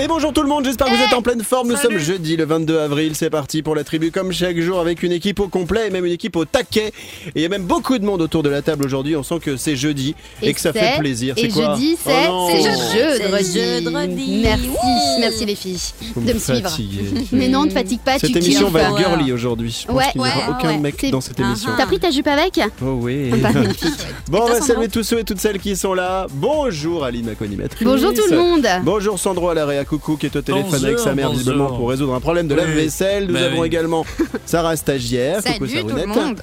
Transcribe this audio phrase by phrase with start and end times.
[0.00, 1.70] Et bonjour tout le monde, j'espère que vous êtes en pleine forme.
[1.70, 5.02] Nous sommes jeudi le 22 avril, c'est parti pour la tribu comme chaque jour avec
[5.02, 6.92] une équipe au complet et même une équipe au taquet.
[7.26, 9.40] Et il y a même beaucoup de monde autour de la table aujourd'hui, on sent
[9.42, 11.34] que c'est jeudi et, que ça fait plaisir.
[11.36, 12.48] Et C'est quoi jeudi, Oh c'est non.
[12.48, 13.58] C'est jeudi.
[13.58, 14.40] jeudi.
[14.44, 14.68] Merci,
[15.18, 15.80] merci les filles
[16.14, 16.68] Vous de me suivre.
[16.70, 17.26] fatiguez.
[17.32, 19.76] Mais non, ne fatigue pas, Cette tu émission va être girly aujourd'hui.
[19.82, 20.78] Je pense Ouais, qu'il n'y aura ouais, aucun ouais.
[20.78, 21.70] mec C'est- dans cette émission.
[21.76, 23.30] T'as pris ta jupe avec Oh oui.
[23.42, 23.94] Bah, magnifique.
[24.30, 26.26] Bon, on va saluer tous ceux et toutes celles qui sont là.
[26.30, 27.82] Bonjour Aline, ma co-animatrice.
[27.84, 28.66] Bonjour tout le monde.
[28.84, 31.38] Bonjour Sandro à l'arrêt à coucou qui est au téléphone Bonjour, avec sa mère bonjour.
[31.40, 32.60] visiblement pour résoudre un problème de Oui.
[32.60, 33.26] lave-vaisselle.
[33.26, 33.66] Nous Bah avons oui.
[33.66, 34.04] également
[34.46, 35.42] Sarah stagiaire.
[35.42, 36.40] coucou Salut tout le monde.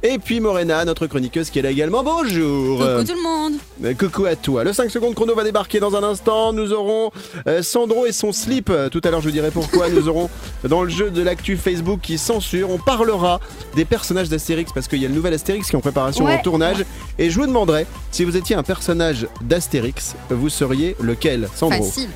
[0.00, 2.04] Et puis Morena, notre chroniqueuse qui est là également.
[2.04, 2.78] Bonjour.
[2.78, 3.54] Coucou tout le monde.
[3.84, 4.62] Euh, coucou à toi.
[4.62, 6.52] Le 5 secondes chrono va débarquer dans un instant.
[6.52, 7.10] Nous aurons
[7.48, 8.70] euh, Sandro et son slip.
[8.70, 9.88] Euh, Tout à l'heure, je vous dirai pourquoi.
[9.90, 10.30] Nous aurons
[10.62, 12.70] dans le jeu de l'actu Facebook qui censure.
[12.70, 13.40] On parlera
[13.74, 16.34] des personnages d'Astérix parce qu'il y a le nouvel Astérix qui est en préparation Ouais.
[16.36, 16.84] en tournage.
[17.18, 21.82] Et je vous demanderai si vous étiez un personnage d'Astérix, vous seriez lequel, Sandro?
[21.82, 22.08] Facile.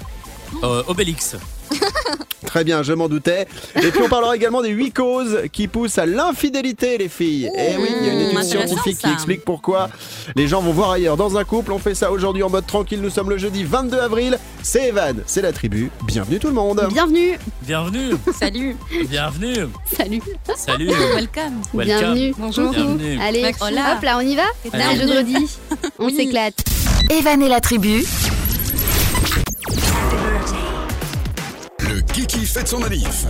[0.63, 1.37] Euh, Obélix.
[2.47, 3.47] Très bien, je m'en doutais.
[3.77, 7.51] Et puis on parlera également des 8 causes qui poussent à l'infidélité, les filles.
[7.57, 9.89] Et oui, il y a une étude scientifique qui explique pourquoi
[10.37, 11.73] les gens vont voir ailleurs dans un couple.
[11.73, 13.01] On fait ça aujourd'hui en mode tranquille.
[13.01, 14.39] Nous sommes le jeudi 22 avril.
[14.63, 15.91] C'est Evan, c'est la tribu.
[16.07, 16.87] Bienvenue tout le monde.
[16.93, 17.39] Bienvenue.
[17.63, 18.17] Bienvenue.
[18.39, 18.77] Salut.
[19.09, 19.69] Bienvenue.
[19.97, 20.23] Salut.
[20.55, 20.89] Salut.
[20.89, 21.63] Welcome.
[21.73, 21.85] Welcome.
[21.85, 22.35] Bienvenue.
[22.37, 22.71] Bonjour.
[22.71, 23.19] Bienvenue.
[23.21, 25.09] Allez, hop là, on y va C'est Allez.
[25.11, 25.37] jeudi.
[25.99, 26.17] On Oui.
[26.17, 26.63] s'éclate.
[27.11, 28.05] Evan et la tribu,
[32.53, 33.25] fête son manif.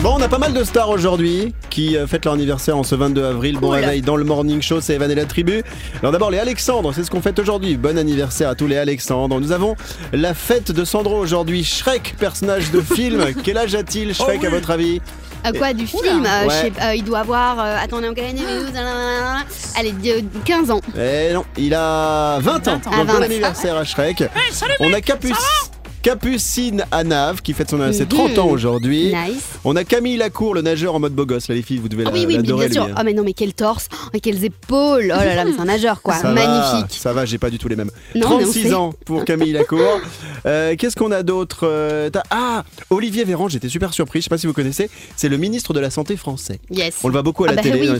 [0.00, 2.94] Bon, on a pas mal de stars aujourd'hui qui euh, fêtent leur anniversaire en ce
[2.94, 3.54] 22 avril.
[3.58, 3.80] Bon Cool.
[3.80, 5.64] réveil dans le morning show, c'est Evan et la tribu.
[6.00, 7.76] Alors d'abord les Alexandres, c'est ce qu'on fête aujourd'hui.
[7.76, 9.40] Bon anniversaire à tous les Alexandres.
[9.40, 9.74] Nous avons
[10.12, 11.64] la fête de Sandro aujourd'hui.
[11.64, 13.24] Shrek, personnage de film.
[13.44, 14.46] Quel âge a-t-il Shrek Oh oui.
[14.46, 15.00] à votre avis?
[15.44, 16.48] À quoi du film euh, Ouais.
[16.48, 17.58] je sais pas, euh, Il doit avoir.
[17.60, 18.42] euh, attendez, en quelle année
[19.76, 20.80] Allez, de- 15 ans.
[20.98, 22.80] Eh non, il a 20 ans.
[22.86, 23.22] Ah, Donc bon 20.
[23.22, 24.24] anniversaire à Shrek.
[24.80, 25.34] on a Capuc-
[26.12, 28.38] Capucine Anave qui fête son c'est 30 Mhm.
[28.38, 29.08] ans aujourd'hui.
[29.14, 29.42] Nice.
[29.64, 31.48] On a Camille Lacour, le nageur en mode beau gosse.
[31.48, 32.86] Là, les filles, vous devez Ah la- oui, oui, bien sûr.
[32.86, 32.94] lui.
[32.96, 35.12] Oh, mais non, mais quel torse, oh, quelles épaules.
[35.14, 36.14] Oh là là, mais c'est un nageur, quoi.
[36.14, 36.98] Ça va, Magnifique.
[36.98, 37.90] ça va, j'ai pas du tout les mêmes.
[38.14, 38.74] Non, mais on 36 sait.
[38.74, 40.00] ans pour Camille Lacour.
[40.46, 44.20] Euh, Qu'est-ce qu'on a d'autre Euh, Ah, Olivier Véran, j'étais super surpris.
[44.20, 44.88] Je sais pas si vous connaissez.
[45.14, 46.58] C'est le ministre de la Santé français.
[46.70, 46.94] Yes.
[47.04, 47.80] On le voit beaucoup à Ah la bah télé.
[47.90, 47.98] oui.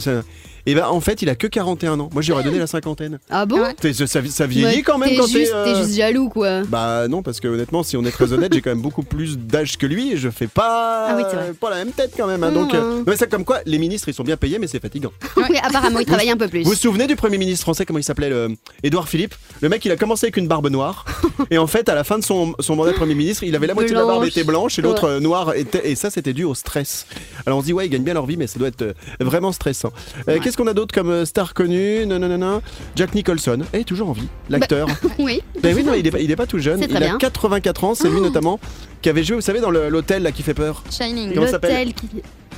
[0.65, 0.73] Dans les scènes.
[0.73, 2.09] Et ben en fait, il a que 41 ans.
[2.13, 3.19] Moi, j'aurais donné la cinquantaine.
[3.29, 5.55] Ah bon T'es- Ça, ça vieillit Ouais, quand même t'es quand juste, t'es.
[5.55, 6.61] euh, t'es juste jaloux, quoi.
[6.63, 9.37] Bah non, parce que honnêtement, si on est très honnête, j'ai quand même beaucoup plus
[9.37, 11.53] d'âge que lui et je fais pas, Ah oui, c'est vrai.
[11.59, 12.43] pas la même tête quand même.
[12.43, 12.51] hein.
[12.51, 12.77] Donc, Mmh.
[12.77, 15.11] euh, non, mais c'est comme quoi, les ministres ils sont bien payés, mais c'est fatigant.
[15.37, 16.63] Oui, apparemment, il travaille un peu plus.
[16.63, 18.49] Vous vous souvenez du premier ministre français, comment il s'appelait le...
[18.83, 19.35] Édouard Philippe?
[19.61, 21.05] Le mec, il a commencé avec une barbe noire
[21.51, 23.67] et en fait, à la fin de son, son mandat de premier ministre, il avait
[23.67, 24.29] la moitié de la barbe Blanche.
[24.31, 27.05] était blanche et l'autre euh, noire était, et ça, c'était dû au stress.
[27.45, 28.93] Alors on se dit ouais, ils gagnent bien leur vie, mais ça doit être euh,
[29.19, 29.91] vraiment stressant.
[30.27, 32.61] Euh, Qu'est-ce qu'on a d'autre comme euh, star connue Non, non, non, non.
[32.95, 34.87] Jack Nicholson, est toujours en vie, l'acteur.
[35.19, 35.43] Oui.
[35.61, 36.79] Ben oui, non, il est, pas- il est pas tout jeune.
[36.81, 37.17] C'est Il a bien.
[37.19, 37.93] 84 ans.
[37.93, 38.59] C'est lui notamment
[39.03, 40.81] qui avait joué, vous savez, dans l'hôtel là qui fait peur.
[40.89, 41.35] Shining.
[41.35, 41.85] Comment ça s'appelle?
[41.89, 42.07] L'hôtel qui.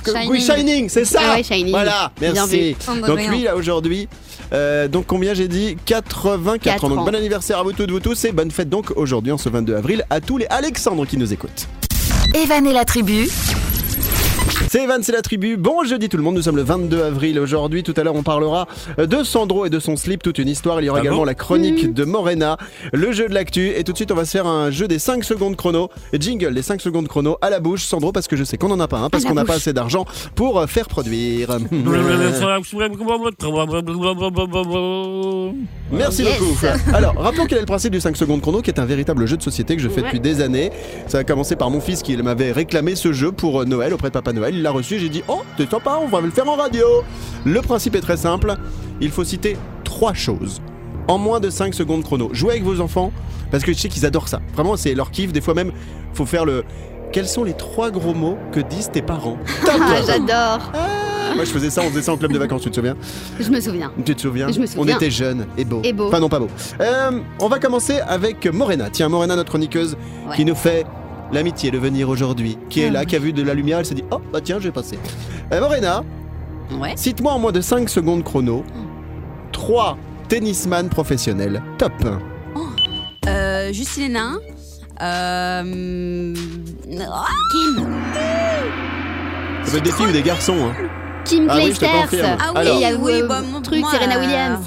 [0.02, 0.30] Que- Shining.
[0.30, 1.20] Oui, Shining, c'est ça.
[1.22, 1.68] Ah ouais, Shining.
[1.70, 2.76] Voilà, merci.
[3.06, 4.08] Donc lui là aujourd'hui,
[4.54, 5.76] euh, donc combien j'ai dit?
[5.84, 6.88] 84 Quatre ans.
[6.88, 9.50] Donc bon anniversaire à vous toutes, vous tous et bonne fête donc aujourd'hui en ce
[9.50, 11.68] 22 avril à tous les Alexandres qui nous écoutent.
[12.32, 13.28] Evan et la tribu,
[14.72, 15.58] C'est Evan, c'est la tribu.
[15.58, 17.82] Bon jeudi tout le monde, nous sommes le 22 avril aujourd'hui.
[17.82, 18.66] Tout à l'heure on parlera
[18.96, 20.80] de Sandro et de son slip, toute une histoire.
[20.80, 22.56] Il y aura Ah également bon la chronique de Morena,
[22.94, 23.68] le jeu de l'actu.
[23.76, 25.90] Et tout de suite on va se faire un jeu des 5 secondes chrono.
[26.18, 27.84] Jingle des 5 secondes chrono à la bouche.
[27.84, 29.74] Sandro parce que je sais qu'on n'en a pas un, parce qu'on n'a pas assez
[29.74, 30.06] d'argent
[30.36, 31.50] pour euh, faire produire.
[35.92, 36.38] Merci Yes.
[36.38, 36.56] beaucoup.
[36.94, 39.36] Alors, rappelons quel est le principe du 5 secondes chrono, qui est un véritable jeu
[39.36, 40.06] de société que je fais Ouais.
[40.06, 40.70] depuis des années.
[41.08, 44.08] Ça a commencé par mon fils qui m'avait réclamé ce jeu pour euh, Noël auprès
[44.08, 44.61] de Papa Noël.
[44.62, 46.86] Il l'a reçu, j'ai dit Oh, t'es sympa, on va le faire en radio.
[47.44, 48.54] Le principe est très simple
[49.00, 50.62] il faut citer trois choses
[51.08, 52.28] en moins de 5 secondes chrono.
[52.32, 53.12] Jouez avec vos enfants
[53.50, 54.38] parce que je sais qu'ils adorent ça.
[54.54, 55.32] Vraiment, c'est leur kiff.
[55.32, 55.72] Des fois même,
[56.14, 56.62] faut faire le.
[57.10, 59.36] Quels sont les trois gros mots que disent tes parents?
[59.68, 60.70] Ah, j'adore.
[61.34, 62.94] Moi, je faisais ça, on faisait ça en club de vacances, tu te souviens?
[63.40, 63.90] Je me souviens.
[64.04, 64.52] tu te souviens?
[64.52, 65.80] Je me On était jeunes et beaux.
[65.82, 66.06] Et beaux.
[66.06, 66.48] Enfin non, pas beaux.
[66.80, 67.10] Euh,
[67.40, 68.88] on va commencer avec Morena.
[68.90, 69.96] Tiens, Morena, notre chroniqueuse,
[70.28, 70.36] Ouais.
[70.36, 70.86] qui nous fait
[71.32, 73.06] l'amitié de venir aujourd'hui, qui est Ah là, ouais.
[73.06, 74.98] qui a vu de la lumière, elle s'est dit, oh, bah tiens, je vais passer.
[75.52, 76.02] Euh, Morena,
[76.80, 76.92] Ouais.
[76.96, 78.64] cite-moi en moins de 5 secondes chrono,
[79.52, 79.96] 3
[80.28, 81.62] tennisman professionnels.
[81.78, 81.92] Top.
[83.28, 84.38] Euh, Justine Hénin.
[85.00, 86.34] Euh...
[87.10, 87.86] ah, Kim.
[89.64, 90.56] Ça peut être des filles ou des garçons.
[90.70, 90.72] Hein.
[91.24, 92.00] Kim Ah oui, je te Clijsters.
[92.02, 92.36] confirme.
[92.40, 94.66] Ah oui, Et il y a oui, euh, bah, mon- truc moi, Serena euh, Williams.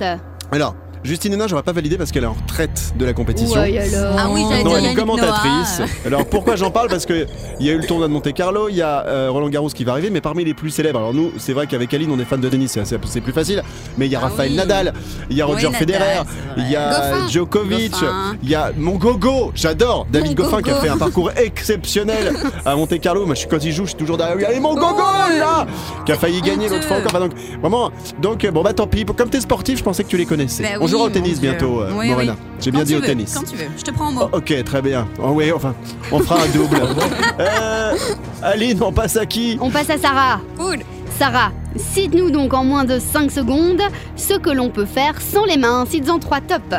[0.51, 3.59] Alors, Justine Hénin, j'aurais pas validé parce qu'elle est en retraite de la compétition.
[3.61, 4.15] Ouais, alors.
[4.17, 5.79] Ah oui, j'allais Non, dire elle est commentatrice.
[5.79, 5.87] Noah.
[6.05, 6.89] Alors pourquoi j'en parle?
[6.89, 7.27] Parce qu'il
[7.59, 9.83] y a eu le tournoi de Monte Carlo, il y a euh, Roland Garros qui
[9.83, 12.25] va arriver, mais parmi les plus célèbres, alors nous, c'est vrai qu'avec Aline, on est
[12.25, 13.63] fan de tennis, c'est- plus facile,
[13.97, 14.57] mais il y a Ah Raphaël oui.
[14.57, 14.93] Nadal,
[15.29, 16.21] il y a Oui, Roger Nadal, Federer,
[16.57, 17.27] il y a Goffin.
[17.29, 17.95] Djokovic,
[18.43, 22.33] il y a mon gogo, j'adore David Mon Goffin qui a fait un parcours exceptionnel
[22.65, 23.25] à Monte Carlo.
[23.25, 24.45] Moi, je suis quand il joue, je suis toujours derrière lui.
[24.45, 24.97] Allez, mon gogo
[25.39, 25.65] là
[26.05, 27.11] Qui a failli gagner l'autre fois encore.
[27.11, 27.31] Enfin, donc,
[27.61, 27.91] vraiment,
[28.21, 29.05] donc bon bah tant pis.
[29.05, 30.63] Comme t'es sportif, je pensais que tu les connaissais.
[30.63, 31.49] Bah oui, jouera au tennis Dieu.
[31.51, 32.33] bientôt, euh, Oui, Morena.
[32.33, 32.39] oui.
[32.59, 33.33] J'ai bien dit au veux, tennis.
[33.33, 34.29] Quand tu veux, je te prends en mot.
[34.31, 35.07] Oh, ok, très bien.
[35.21, 35.75] Oh, oui, enfin,
[36.11, 36.81] on fera un double.
[37.39, 37.95] Euh,
[38.41, 39.57] Aline, on passe à qui?
[39.61, 40.39] On passe à Sarah.
[40.57, 40.79] Cool.
[41.19, 41.51] Sarah,
[41.93, 43.81] cite-nous donc en moins de 5 secondes
[44.15, 45.85] ce que l'on peut faire sans les mains.
[45.89, 46.75] Cite-en 3 top.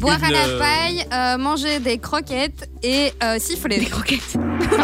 [0.00, 3.78] Boire à la euh, paille, euh, manger des croquettes et euh, siffler.
[3.78, 4.34] Des croquettes.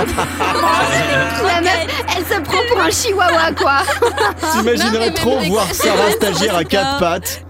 [1.44, 3.80] La meuf, elle se prend pour un chihuahua, quoi.
[4.64, 7.49] Mais trop voir Sarah stagiaire à quatre pattes Euh,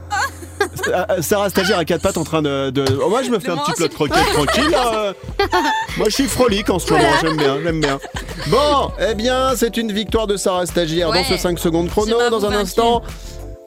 [1.20, 2.70] Sarah stagiaire à quatre pattes en train de.
[2.70, 4.70] de- Oh, moi je me fais un petit plat de croquettes tranquille.
[4.70, 5.12] là, euh.
[5.96, 7.98] Moi je suis frolique en ce moment, j'aime bien, j'aime bien.
[8.48, 12.16] Bon, eh bien c'est une victoire de Sarah stagiaire dans ce 5 secondes chrono.
[12.30, 13.02] Dans un instant,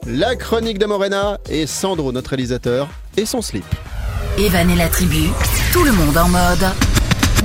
[0.06, 3.64] la chronique de Morena et Sandro, notre réalisateur, et son slip.
[4.38, 5.28] Evan et la tribu,
[5.72, 6.66] tout le monde en mode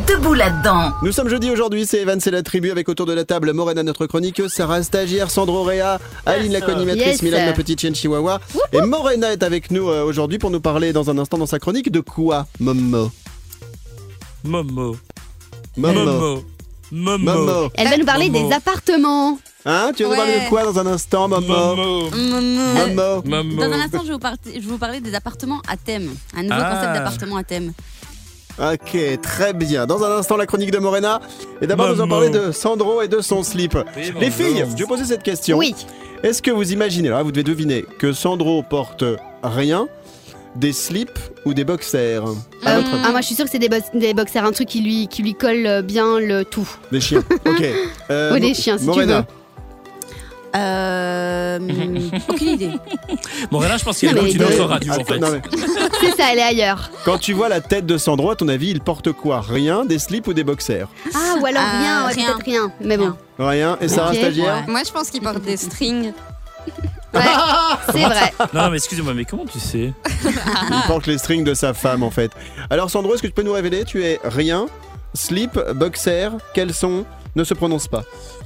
[0.09, 0.91] debout là-dedans.
[1.01, 3.83] Nous sommes jeudi aujourd'hui, c'est Evan, c'est la tribu avec autour de la table Morena,
[3.83, 7.21] notre chroniqueuse, Sarah Stagiaire, Sandro Réa, Aline la conimatrice, Yes.
[7.21, 8.39] Milan la petite chienne chihuahua.
[8.73, 11.59] Et Morena est avec nous euh, aujourd'hui pour nous parler dans un instant dans sa
[11.59, 13.11] chronique de quoi, Momo?
[14.44, 14.95] Momo.
[15.77, 15.94] Momo.
[16.03, 16.44] Momo.
[16.91, 17.17] Momo.
[17.17, 17.69] Momo.
[17.75, 18.50] Elle va nous parler Momo.
[18.50, 19.38] des appartements.
[19.65, 21.47] Hein Tu vas nous parler de quoi dans un instant, Momo?
[21.75, 22.09] Momo.
[22.09, 22.81] Momo.
[22.95, 23.21] Momo.
[23.25, 23.56] Momo.
[23.61, 26.09] Dans un instant, je vais, vous par- je vais vous parler des appartements à thème.
[26.35, 26.73] Un nouveau Ah.
[26.75, 27.73] concept d'appartement à thème.
[28.59, 29.85] Ok, très bien.
[29.88, 31.19] Dans un instant, la chronique de Morena.
[31.61, 33.77] Et d'abord, nous allons parler de Sandro et de son slip.
[33.95, 35.57] Oui, Les filles, je vais poser cette question.
[35.57, 35.75] Oui.
[36.23, 39.06] Est-ce que vous imaginez, là, vous devez deviner, que Sandro porte
[39.41, 39.88] rien,
[40.57, 42.23] des slips ou des boxers?
[42.65, 44.44] À Euh, votre avis ah, moi, je suis sûre que c'est des, box- des boxers,
[44.44, 46.67] un truc qui lui, qui lui colle euh, bien le tout.
[46.91, 47.23] Des chiens.
[47.45, 47.63] Ok.
[48.11, 49.19] Euh, Ou des chiens, si tu Morena.
[49.19, 49.25] veux.
[50.56, 51.60] Euh,
[52.30, 52.72] aucune idée.
[53.51, 55.04] Bon, là, je pense qu'il y a Non, mais une les autre deux- radio, en
[55.04, 55.18] fait.
[55.19, 55.42] non, mais
[56.01, 56.90] C'est ça, elle est ailleurs.
[57.06, 59.42] quand tu vois la tête de Sandro, à ton avis, il porte quoi?
[59.42, 60.88] Rien, des slips ou des boxers?
[61.13, 62.25] Ah, ou alors Euh, rien, ouais, rien.
[62.34, 62.72] peut-être rien.
[62.81, 63.78] Mais bon, Rien.
[63.81, 64.18] Et Sarah Ok.
[64.18, 64.63] Stagiaire?
[64.68, 66.13] Moi, je pense qu'il porte des strings.
[67.13, 67.22] ouais,
[67.92, 68.34] c'est vrai.
[68.54, 69.94] Non, non, mais excusez-moi, mais comment tu sais?
[70.25, 72.31] Il porte les strings de sa femme, en fait.
[72.69, 73.86] Alors, Sandro, est-ce que tu peux nous révéler?
[73.86, 74.66] Tu es rien,
[75.13, 77.06] slip, boxer, caleçon
[77.36, 78.04] ne se prononce pas.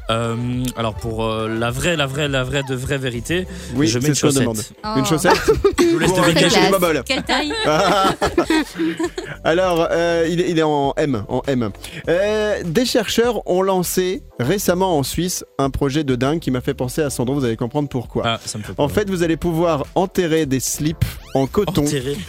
[0.09, 0.35] Euh,
[0.75, 4.05] Alors, pour euh, la vraie, la vraie, la vraie de vraie vérité, Oui, je mets
[4.05, 4.73] c'est une chaussette.
[4.83, 4.87] Oh.
[4.97, 5.33] Une chaussette
[5.79, 6.71] Je vous laisse deviner.
[6.71, 7.03] boboles.
[7.05, 7.53] Quelle taille
[9.43, 11.23] Alors, euh, il, est, il est en M.
[11.27, 11.69] En M.
[12.07, 16.73] Euh, des chercheurs ont lancé récemment en Suisse un projet de dingue qui m'a fait
[16.73, 17.35] penser à Sandro.
[17.35, 18.23] Vous allez comprendre pourquoi.
[18.25, 21.85] Ah, ça me fait En fait, vous allez pouvoir enterrer des slips en coton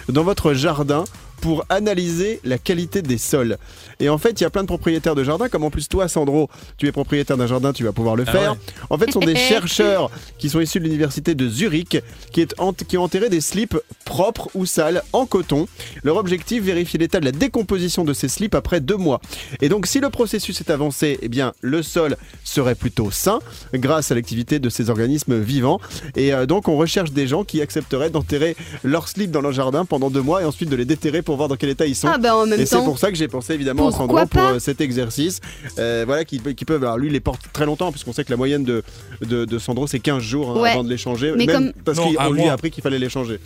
[0.09, 1.05] dans votre jardin
[1.44, 3.58] pour analyser la qualité des sols.
[4.00, 6.08] Et en fait, il y a plein de propriétaires de jardins, comme en plus toi,
[6.08, 6.49] Sandro,
[6.79, 8.52] tu es propriétaire d'un jardin, tu vas pouvoir le Ah faire.
[8.52, 8.58] ouais.
[8.88, 11.99] En fait, ce sont des chercheurs qui sont issus de l'université de Zurich
[12.32, 12.55] qui, est
[12.88, 13.76] qui ont enterré des slips
[14.06, 15.69] propres ou sales en coton.
[16.02, 19.20] Leur objectif, vérifier l'état de la décomposition de ces slips après deux mois.
[19.61, 23.41] Et donc, si le processus est avancé, eh bien, le sol serait plutôt sain
[23.75, 25.79] grâce à l'activité de ces organismes vivants.
[26.17, 29.84] Et euh, donc, on recherche des gens qui accepteraient d'enterrer leurs slips dans leur jardin
[29.84, 32.08] pendant deux mois et ensuite de les déterrer pour voir dans quel état ils sont.
[32.12, 34.41] Ah, bah en même Et c'est pour ça que j'ai pensé évidemment à Sandro pour
[34.43, 35.41] euh, cet exercice.
[35.79, 36.82] Euh, voilà, qui, qui peuvent.
[36.84, 38.82] Alors lui, il les porte très longtemps, puisqu'on sait que la moyenne de,
[39.22, 40.70] de, de Sandro, c'est 15 jours hein, Ouais.
[40.70, 41.32] avant de les changer.
[41.36, 43.41] Mais même comme- parce qu'on lui a appris qu'il fallait les changer.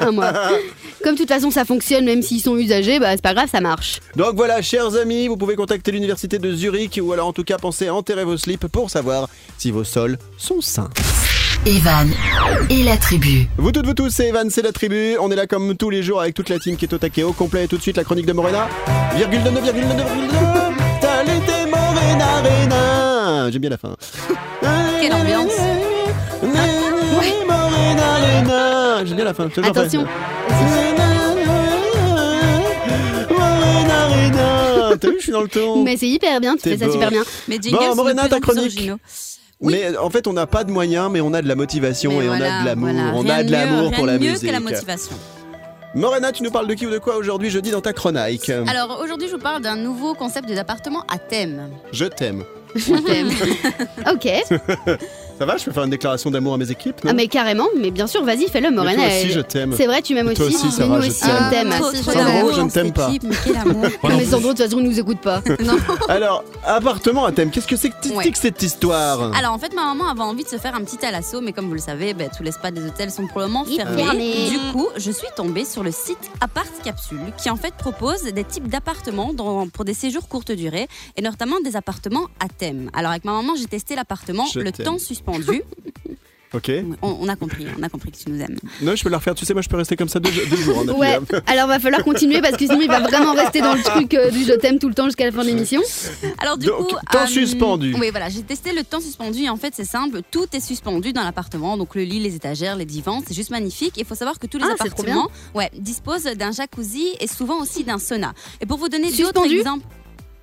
[0.00, 0.32] un mois.
[1.02, 3.60] Comme de toute façon ça fonctionne, même s'ils sont usagés, bah c'est pas grave, ça
[3.60, 4.00] marche.
[4.16, 7.56] Donc voilà, chers amis, vous pouvez contacter l'université de Zurich ou alors en tout cas
[7.58, 10.90] pensez à enterrer vos slips pour savoir si vos sols sont sains.
[11.66, 12.08] Evan
[12.70, 13.46] et la tribu.
[13.58, 15.16] Vous toutes, vous tous, c'est Evan, c'est la tribu.
[15.20, 17.22] On est là comme tous les jours avec toute la team qui est au taquet
[17.22, 17.64] au complet.
[17.64, 18.66] Et tout de suite, la chronique de Morena.
[19.14, 20.72] Virgule de 9, virgule de 9, virgule de 9.
[21.00, 23.50] T'as l'été Morena, Rena.
[23.50, 23.94] J'aime bien la fin.
[25.00, 25.52] Quelle ambiance.
[26.42, 29.04] Morena, Rena.
[29.04, 29.46] J'aime bien la fin.
[29.46, 30.06] Attention.
[33.30, 34.96] Morena, Rena.
[34.98, 35.82] T'as vu, je suis dans le ton.
[35.84, 37.22] Mais c'est hyper bien, tu C'est fais ça super bien.
[37.48, 38.90] Mais Jingles Bon, Morena, ta chronique.
[39.60, 39.74] Oui.
[39.74, 42.24] Mais en fait, on n'a pas de moyens, mais on a de la motivation Mais
[42.24, 42.88] et on a de l'amour.
[42.92, 43.12] voilà.
[43.14, 44.48] On a de l'amour pour la mieux musique.
[44.48, 45.16] que la motivation.
[45.94, 48.48] Morena, tu nous parles de qui ou de quoi aujourd'hui jeudi dans ta chronique?
[48.48, 51.68] Alors aujourd'hui, je vous parle d'un nouveau concept d'appartement à thème.
[51.92, 52.44] Je t'aime.
[52.76, 53.30] Je t'aime.
[54.12, 54.98] ok.
[55.40, 57.12] Ça va, je peux faire une déclaration d'amour à mes équipes, non?
[57.12, 58.96] Ah mais carrément, mais bien sûr, vas-y, fais-le, Mais Morena.
[58.96, 59.72] toi aussi, elle- je t'aime.
[59.74, 60.54] C'est vrai, tu m'aimes Toi aussi.
[60.56, 61.36] aussi, mais Sarah, nous je aussi, t'aime.
[61.40, 61.72] on t'aime.
[62.02, 63.08] Sandro, je ne t'aime pas.
[63.08, 63.84] Mais quel amour.
[64.04, 64.24] Non, mais.
[64.26, 65.42] Sandro, de toute façon, il nous écoute pas.
[66.10, 68.30] Alors, appartement à thème, qu'est-ce que c'est que Ouais.
[68.34, 69.32] cette histoire?
[69.34, 71.68] Alors en fait, ma maman avait envie de se faire un petit thalasso, mais comme
[71.68, 74.50] vous le savez, ben, tous les spas des hôtels sont pour le moment Ils fermés.
[74.50, 78.44] Du coup, je suis tombée sur le site Apart Capsule, qui en fait propose des
[78.44, 79.32] types d'appartements
[79.72, 82.90] pour des séjours courte durée, et notamment des appartements à thème.
[82.92, 84.70] Alors avec ma maman, j'ai testé l'appartement Le.
[84.70, 85.29] Temps Suspendu.
[86.52, 86.68] Ok.
[87.02, 88.56] on, on a compris, on a compris que tu nous aimes.
[88.82, 90.56] Non, je peux la refaire, tu sais, moi je peux rester comme ça deux, deux
[90.56, 93.72] jours en Ouais, alors va falloir continuer parce que sinon il va vraiment rester dans
[93.72, 95.80] le truc euh, du je t'aime tout le temps jusqu'à la fin de l'émission.
[96.38, 97.94] Alors du Donc, coup, temps suspendu.
[98.00, 101.12] Oui, voilà, j'ai testé le temps suspendu et en fait c'est simple, tout est suspendu
[101.12, 103.94] dans l'appartement, donc le lit, les étagères, les divans, c'est juste magnifique.
[103.96, 107.84] Il faut savoir que tous les Ah, appartements, ouais, disposent d'un jacuzzi et souvent aussi
[107.84, 108.32] d'un sauna.
[108.60, 109.58] Et pour vous donner d'autres Suspendu?
[109.58, 109.86] exemples.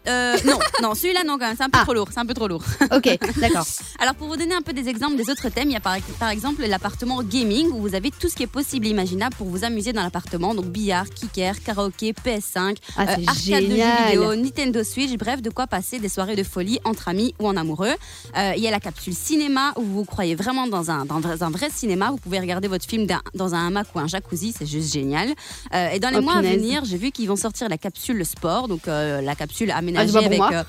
[0.08, 1.84] Euh, non, non, celui-là non quand même, c'est un peu Ah.
[1.84, 2.64] trop lourd, c'est un peu trop lourd.
[2.92, 3.04] Ok,
[3.38, 3.66] d'accord.
[4.00, 5.98] Alors pour vous donner un peu des exemples des autres thèmes, il y a par,
[6.20, 9.48] par exemple l'appartement gaming où vous avez tout ce qui est possible et imaginable pour
[9.48, 14.36] vous amuser dans l'appartement, donc billard, kicker, karaoké, PS5, Ah, euh, arcade de jeux vidéo,
[14.36, 17.94] Nintendo Switch, bref, de quoi passer des soirées de folie entre amis ou en amoureux.
[18.38, 21.50] Euh, il y a la capsule cinéma où vous croyez vraiment dans un, dans un
[21.50, 22.12] vrai cinéma.
[22.12, 25.30] Vous pouvez regarder votre film dans un hamac ou un jacuzzi, c'est juste génial.
[25.74, 28.68] Et dans les Oh, mois à venir, j'ai vu qu'ils vont sortir la capsule sport,
[28.68, 30.64] donc la capsule aménagée pas pour avec, euh,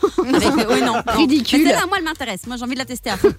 [0.48, 1.12] avec- oui, non, non.
[1.16, 1.62] Ridicule.
[1.64, 2.46] Mais celle-là, moi, elle m'intéresse.
[2.46, 3.28] Moi, j'ai envie de la tester à fond.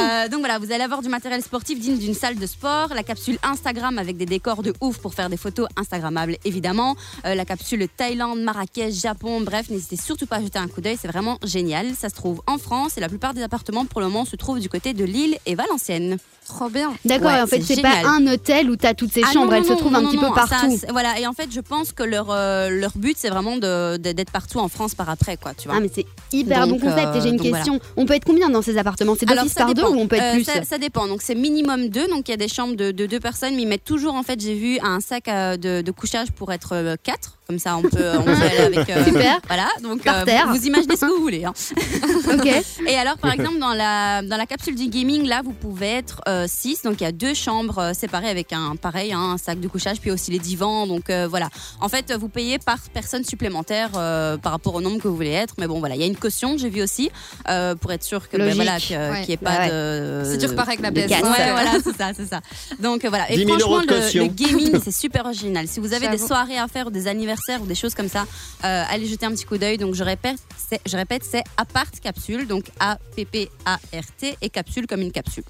[0.00, 3.02] Euh, donc voilà, vous allez avoir du matériel sportif digne d'une salle de sport, la
[3.02, 7.44] capsule Instagram avec des décors de ouf pour faire des photos Instagrammables, évidemment, Euh, la
[7.44, 11.38] capsule Thaïlande, Marrakech, Japon, bref, n'hésitez surtout pas à jeter un coup d'œil, c'est vraiment
[11.44, 11.94] génial.
[11.98, 14.60] Ça se trouve en France et la plupart des appartements pour le moment se trouvent
[14.60, 16.18] du côté de Lille et Valenciennes.
[16.50, 16.92] Trop bien.
[17.04, 19.50] D'accord, Ouais, et en fait, c'est pas un hôtel où t'as toutes ces Ah chambres,
[19.50, 20.76] non, elles non, se non, trouvent non, un petit non, peu partout.
[20.90, 24.12] voilà, et en fait, je pense que leur, euh, leur but, c'est vraiment de- de-
[24.12, 25.76] d'être partout en France par après, quoi, tu vois.
[25.78, 27.16] Ah mais c'est hyper Donc, bon concept.
[27.16, 27.80] Et j'ai une euh, donc question.
[27.96, 29.14] On peut être combien dans ces appartements?
[29.18, 29.94] C'est Alors, d'office ça par deux dépend.
[29.94, 30.44] ou on peut être Euh, plus?
[30.44, 31.06] ça, ça dépend.
[31.06, 32.08] Donc c'est minimum deux.
[32.08, 34.22] Donc il y a des chambres de, de deux personnes, mais ils mettent toujours en
[34.22, 37.36] fait, j'ai vu un sac de, de couchage pour être quatre.
[37.50, 38.88] Comme ça, on peut, on peut aller avec.
[38.90, 39.40] euh, Super.
[39.48, 39.66] Voilà.
[39.82, 40.46] Donc Par euh, terre.
[40.46, 41.44] vous, vous imaginez ce que vous voulez.
[41.44, 41.52] hein.
[42.32, 42.46] Ok.
[42.86, 46.20] Et alors, par exemple, dans la dans la capsule du gaming, là, vous pouvez être
[46.46, 49.58] 6 Donc il y a deux chambres euh, séparées avec un pareil, hein, un sac
[49.58, 50.86] de couchage, puis aussi les divans.
[50.86, 51.48] Donc euh, voilà.
[51.80, 55.30] En fait, vous payez par personne supplémentaire euh, par rapport au nombre que vous voulez
[55.32, 55.54] être.
[55.58, 57.10] Mais bon, voilà, il y a une caution, j'ai vu aussi,
[57.48, 59.70] euh, pour être sûr que ben, voilà, qu'il n'y ait pas ouais.
[59.70, 60.22] de.
[60.30, 61.08] Si tu repars avec la de PS5.
[61.08, 61.22] casse.
[61.22, 62.40] Ouais, voilà, c'est ça, c'est ça.
[62.78, 63.28] Donc euh, voilà.
[63.32, 65.66] Et 10 000 franchement, le, le gaming, c'est super original.
[65.66, 68.26] Si vous avez des soirées à faire ou des anniversaires ou des choses comme ça,
[68.64, 69.78] euh, allez jeter un petit coup d'œil.
[69.78, 74.04] Donc je répète, c'est, je répète, c'est Apart Capsule, donc A P P A R
[74.18, 75.44] T et capsule comme une capsule.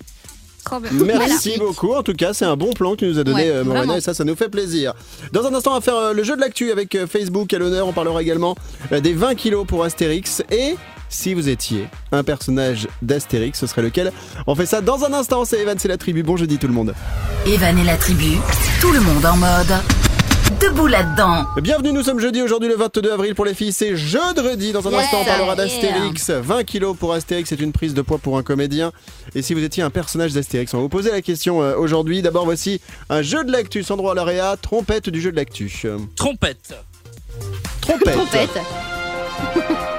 [0.65, 0.91] Trop bien.
[0.93, 1.95] Merci beaucoup.
[1.95, 3.97] En tout cas, c'est un bon plan que tu nous as donné, Ouais, euh, Morena,
[3.97, 4.95] et ça, ça nous fait plaisir.
[5.33, 7.59] Dans un instant, on va faire euh, le jeu de l'actu avec euh, Facebook à
[7.59, 7.89] l'honneur.
[7.89, 8.55] On parlera également
[8.91, 10.43] des 20 kilos pour Astérix.
[10.51, 10.77] Et
[11.09, 14.13] si vous étiez un personnage d'Astérix, ce serait lequel?
[14.47, 15.45] On fait ça dans un instant.
[15.45, 16.23] C'est Evan, c'est la tribu.
[16.23, 16.95] Bon jeudi tout le monde.
[17.47, 18.37] Evan et la tribu,
[18.81, 19.75] tout le monde en mode
[20.61, 21.47] debout là-dedans.
[21.63, 24.73] Bienvenue, nous sommes jeudi aujourd'hui le 22 avril pour les filles, c'est jeudi.
[24.73, 25.57] Dans un Yeah, instant, on parlera yeah.
[25.57, 26.31] d'Astérix.
[26.31, 28.93] 20 kilos pour Astérix, c'est une prise de poids pour un comédien.
[29.35, 32.23] Et si vous étiez un personnage d'Astérix, on va vous poser la question euh, aujourd'hui.
[32.23, 35.83] D'abord, voici un jeu de l'actu, Sandro Lauréat, trompette du jeu de l'actu.
[35.85, 36.75] Euh, Trompette.
[37.81, 38.19] Trompette.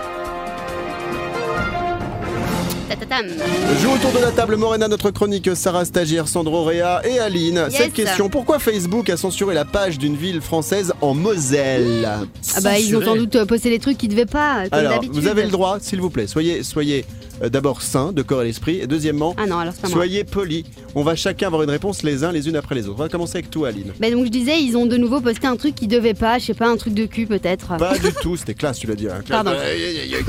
[3.81, 7.65] Joue autour de la table Morena, notre chronique, Sarah Stagiaire, Sandro Réa et Aline.
[7.69, 7.75] Yes.
[7.75, 12.07] Cette question, pourquoi Facebook a censuré la page d'une ville française en Moselle?
[12.55, 15.13] Ah bah ils ont sans doute posté les trucs qu'ils devaient pas, comme Alors, d'habitude.
[15.13, 17.05] vous avez le droit, s'il vous plaît, soyez, soyez
[17.49, 18.79] d'abord sain de corps et d'esprit.
[18.81, 19.97] Et deuxièmement, Ah non, alors c'est pas moi.
[19.97, 20.63] Soyez polis.
[20.95, 22.95] On va chacun avoir une réponse les uns les unes après les autres.
[22.99, 23.93] On va commencer avec toi, Aline.
[23.99, 26.45] Bah donc je disais, ils ont de nouveau posté un truc qu'ils devaient pas, je
[26.45, 27.77] sais pas, un truc de cul peut-être.
[27.77, 29.07] Pas du tout, c'était classe, tu l'as dit.
[29.07, 29.21] hein.
[29.27, 29.51] Pardon.
[29.51, 30.23] Aïe, aïe, aïe, aïe.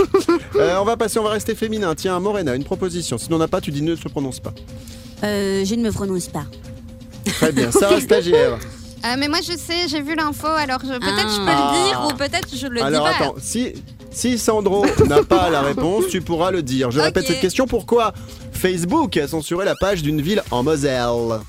[0.56, 1.94] Euh, on va passer, on va rester féminin.
[1.94, 3.18] Tiens, Morena, une proposition.
[3.18, 4.52] Si on n'a pas, tu dis ne se prononce pas.
[5.24, 6.44] Euh, je ne me prononce pas.
[7.24, 7.70] Très bien.
[7.70, 8.58] Sarah stagiaire.
[9.04, 11.72] Euh, mais moi je sais, j'ai vu l'info, alors je- peut-être je peux Ah.
[11.74, 13.24] le dire ou peut-être je le Alors dis pas.
[13.24, 13.72] attends, si,
[14.12, 16.90] si Sandro n'a pas la réponse, tu pourras le dire.
[16.90, 17.66] Je répète cette question.
[17.66, 18.12] Pourquoi
[18.52, 21.40] Facebook a censuré la page d'une ville en Moselle?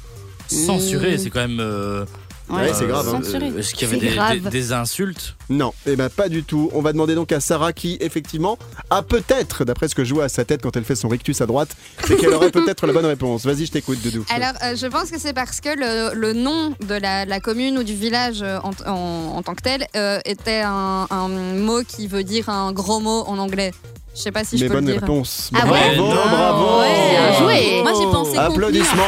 [0.47, 1.59] Censuré, c'est quand même.
[1.59, 2.05] euh,
[2.49, 3.21] Ouais, c'est grave, hein.
[3.23, 3.51] Censuré.
[3.57, 4.39] Est-ce qu'il y avait C'est des, grave.
[4.39, 6.69] des- des insultes Non, eh ben pas du tout.
[6.73, 8.57] On va demander donc à Sarah qui, effectivement,
[8.89, 11.39] a peut-être, d'après ce que je vois à sa tête quand elle fait son rictus
[11.41, 11.69] à droite,
[12.05, 13.45] c'est qu'elle aurait peut-être la bonne réponse.
[13.45, 14.25] Vas-y, je t'écoute, Doudou.
[14.29, 17.77] Alors, euh, je pense que c'est parce que le, le nom de la, la commune
[17.77, 21.81] ou du village euh, en, en- en tant que tel euh, était un, un mot
[21.87, 23.71] qui veut dire un gros mot en anglais.
[24.15, 25.01] Je sais pas si je Mais peux le bonne dire.
[25.01, 25.49] réponse.
[25.55, 26.13] Ah bravo, ouais, non.
[26.13, 26.79] bravo.
[26.81, 27.81] Ouais, bien joué.
[27.81, 29.03] Moi, j'ai pensé contenu, Applaudissements.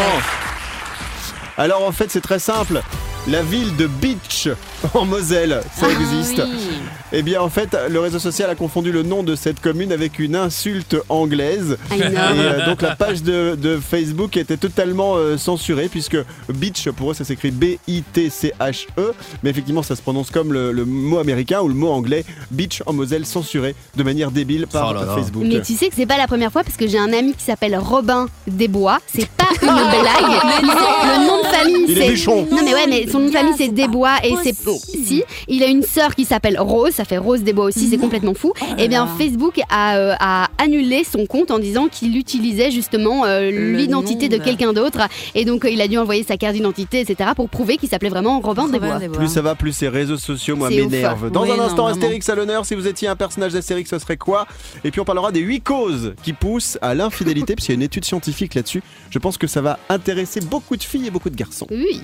[1.58, 2.82] en Alors en fait, c'est très simple.
[3.28, 4.50] La ville de Beach
[4.94, 6.44] en Moselle, ça Ah existe.
[6.46, 6.74] oui.
[7.12, 10.20] Eh bien, en fait, le réseau social a confondu le nom de cette commune avec
[10.20, 11.78] une insulte anglaise.
[11.98, 16.18] Et euh, donc la page de, de Facebook était totalement euh, censurée puisque
[16.54, 20.86] beach pour eux ça s'écrit B-I-T-C-H-E E, mais effectivement ça se prononce comme le, le
[20.86, 24.94] mot américain ou le mot anglais beach en Moselle censuré de manière débile par Oh
[24.94, 25.16] là là.
[25.16, 25.44] Facebook.
[25.48, 27.44] Mais tu sais que c'est pas la première fois parce que j'ai un ami qui
[27.44, 29.00] s'appelle Robin Desbois.
[29.08, 30.62] C'est pas une blague.
[30.62, 32.26] Le nom de famille Il est c'est.
[32.52, 35.68] Non mais ouais mais son nom de famille c'est Desbois et c'est si il a
[35.68, 38.54] une sœur qui s'appelle Rose, ça fait Rose Desbois aussi, c'est complètement fou.
[38.78, 39.12] Et bien là.
[39.18, 44.38] Facebook a, euh, a annulé son compte en disant qu'il utilisait justement euh, l'identité de
[44.38, 45.00] quelqu'un d'autre
[45.34, 48.10] et donc euh, il a dû envoyer sa carte d'identité etc pour prouver qu'il s'appelait
[48.10, 49.00] vraiment Robin Desbois.
[49.14, 51.32] Plus ça va, plus ces réseaux sociaux, moi, m'énervent.
[51.32, 51.88] Dans Oui, un non, instant.
[51.88, 52.66] Astérix à l'honneur.
[52.66, 54.48] Si vous étiez un personnage d'Astérix, ce serait quoi?
[54.84, 57.80] Et puis on parlera des 8 causes qui poussent à l'infidélité, parce qu'il y a
[57.80, 58.82] une étude scientifique là-dessus.
[59.10, 61.68] Je pense que ça va intéresser beaucoup de filles et beaucoup de garçons.
[61.70, 62.02] Oui.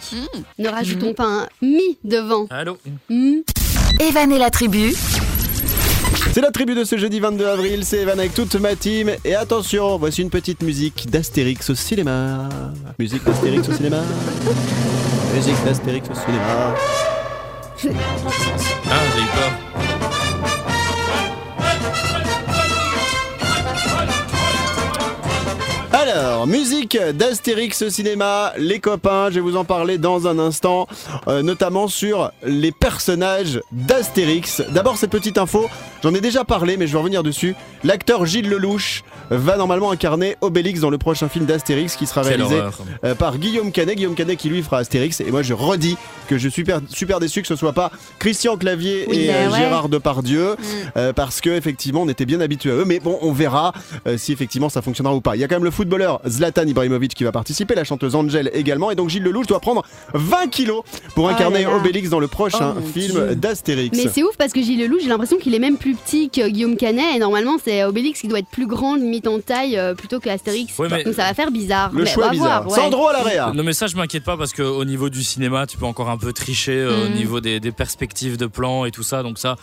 [0.59, 0.69] Ne
[1.01, 2.47] rajoutons pas un mi devant.
[2.49, 2.77] Allô
[3.09, 3.39] Hmm.
[3.99, 4.93] Evan et la tribu,
[6.33, 9.11] C'est la tribu de ce jeudi 22 avril, c'est Evan avec toute ma team.
[9.25, 12.47] Et attention, voici une petite musique d'Astérix au cinéma.
[12.99, 14.01] Musique d'Astérix au cinéma.
[15.35, 16.75] Musique d'Astérix au cinéma.
[17.83, 19.70] Ah, j'ai eu peur.
[26.01, 30.87] Alors, musique d'Astérix au cinéma, les copains, je vais vous en parler dans un instant,
[31.27, 34.63] euh, notamment sur les personnages d'Astérix.
[34.71, 35.69] D'abord, cette petite info,
[36.01, 37.55] j'en ai déjà parlé, mais je vais revenir dessus.
[37.83, 42.59] L'acteur Gilles Lelouch va normalement incarner Obélix dans le prochain film d'Astérix qui sera réalisé
[43.03, 43.95] euh, par Guillaume Canet.
[43.95, 45.21] Guillaume Canet qui lui fera Astérix.
[45.21, 48.57] Et moi, je redis que je suis super, super déçu que ce soit pas Christian
[48.57, 49.57] Clavier Oui, et bah euh, ouais.
[49.57, 50.55] Gérard Depardieu,
[50.95, 52.85] euh, parce que effectivement, on était bien habitués à eux.
[52.85, 53.73] Mais bon, on verra
[54.07, 55.35] euh, si effectivement ça fonctionnera ou pas.
[55.35, 58.49] Il y a quand même le footballeur Zlatan Ibrahimovic qui va participer, la chanteuse Angel
[58.53, 58.91] également.
[58.91, 59.83] Et donc Gilles Lelouch doit prendre
[60.13, 60.83] 20 kilos
[61.15, 61.75] pour Oh incarner là là.
[61.75, 63.97] Obélix dans le prochain Oh film d'Astérix.
[63.97, 66.47] Mais c'est ouf parce que Gilles Lelouch, j'ai l'impression qu'il est même plus petit que
[66.47, 69.93] Guillaume Canet et normalement c'est Obélix qui doit être plus grand, limite en taille, euh,
[69.93, 70.77] plutôt que Astérix.
[70.79, 71.91] Ouais, mais- Donc ça va faire bizarre.
[71.93, 72.63] Le Mais choix on est va bizarre.
[72.63, 72.83] voir, ouais.
[72.83, 73.51] Sandro à l'area.
[73.53, 76.17] Non mais ça je m'inquiète pas parce qu'au niveau du cinéma tu peux encore un
[76.17, 77.13] peu tricher euh, au Mm.
[77.15, 79.57] niveau des, des perspectives de plans et tout ça donc ça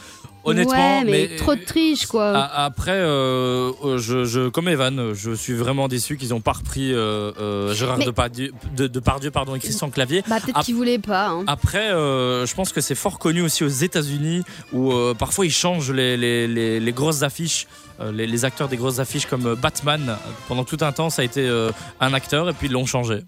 [0.49, 2.31] honnêtement Ouais, mais, trop de triche quoi.
[2.37, 6.53] a- après euh, euh, je, je- comme Evan je suis vraiment déçu qu'ils ont pas
[6.53, 10.63] repris euh, euh, Gérard Mais- Depardieu, de, Depardieu, pardon et Christian Clavier Bah peut-être Ah.
[10.63, 11.29] qu'il voulait pas.
[11.29, 11.45] hein.
[11.47, 16.17] Après, je pense que c'est fort connu aussi aux États-Unis où parfois ils changent les,
[16.17, 17.67] les- les- les grosses affiches.
[18.13, 21.49] les, les acteurs des grosses affiches comme Batman, pendant tout un temps, ça a été
[22.01, 23.23] un acteur et puis ils l'ont changé.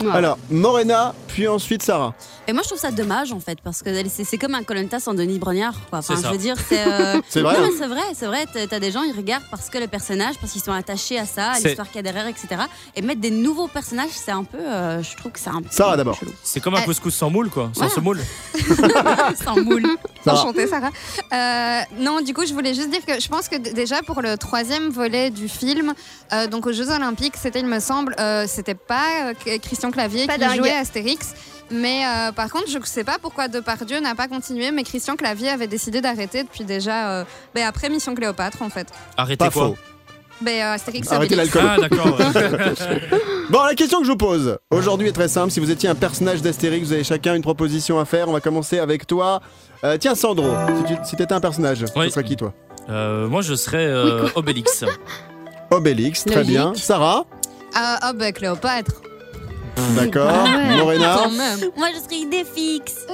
[0.00, 0.10] Ouais.
[0.12, 2.14] Alors, Morena, puis ensuite Sarah.
[2.46, 5.14] Et moi, je trouve ça dommage en fait, parce que c'est comme un Colontas en
[5.14, 5.74] Denis Brognard.
[5.90, 5.98] Quoi.
[5.98, 6.86] Enfin, C'est je veux dire, c'est.
[6.86, 8.46] euh, C'est vrai, Non, hein mais c'est vrai, c'est vrai.
[8.70, 11.50] T'as des gens, ils regardent parce que le personnage, parce qu'ils sont attachés à ça,
[11.52, 12.48] à l'histoire qu'il y a derrière, etc.
[12.96, 14.58] Et mettre des nouveaux personnages, c'est un peu.
[14.58, 15.68] euh, je trouve que c'est un peu.
[15.70, 16.18] Sarah, d'abord.
[16.42, 17.88] C'est comme un Euh, couscous sans moule, quoi, sans Ouais.
[17.90, 18.20] semoule.
[19.44, 19.86] Sans moule.
[20.24, 20.38] Sarah.
[20.40, 20.90] Enchantée, Sarah.
[21.32, 24.36] Euh, non, du coup, je voulais juste dire que je pense que déjà pour le
[24.36, 25.94] troisième volet du film,
[26.32, 29.58] euh, donc aux Jeux Olympiques, c'était, il me semble, euh, c'était pas euh, que-
[29.90, 30.56] Christian Clavier Pas qui dingue.
[30.58, 31.34] jouait Astérix.
[31.70, 35.16] Mais euh, par contre, je ne sais pas pourquoi Depardieu n'a pas continué, mais Christian
[35.16, 37.24] Clavier avait décidé d'arrêter depuis déjà euh,
[37.54, 38.88] ben, après Mission Cléopâtre en fait.
[39.16, 39.76] Arrêtez Pas quoi faux.
[40.40, 41.62] Ben, euh, Astérix Arrêtez l'alcool.
[41.66, 42.18] Ah d'accord.
[43.50, 45.50] Bon, la question que je vous pose aujourd'hui est très simple.
[45.50, 48.28] Si vous étiez un personnage d'Astérix, vous avez chacun une proposition à faire.
[48.28, 49.40] On va commencer avec toi.
[49.84, 50.50] Euh, tiens, Sandro,
[50.86, 52.06] si tu si t'étais un personnage, Oui.
[52.06, 52.52] ce serait qui toi?
[52.90, 54.84] Euh, moi je serais euh, Oui, Obélix.
[55.70, 56.50] Obélix, très Logique.
[56.52, 56.74] bien.
[56.74, 57.24] Sarah?
[57.74, 59.00] Ah, ah, ben, Cléopâtre.
[59.96, 60.28] D'accord.
[60.30, 60.76] Ah ouais.
[60.76, 61.16] Morena.
[61.76, 63.06] Moi, je serais idée fixe.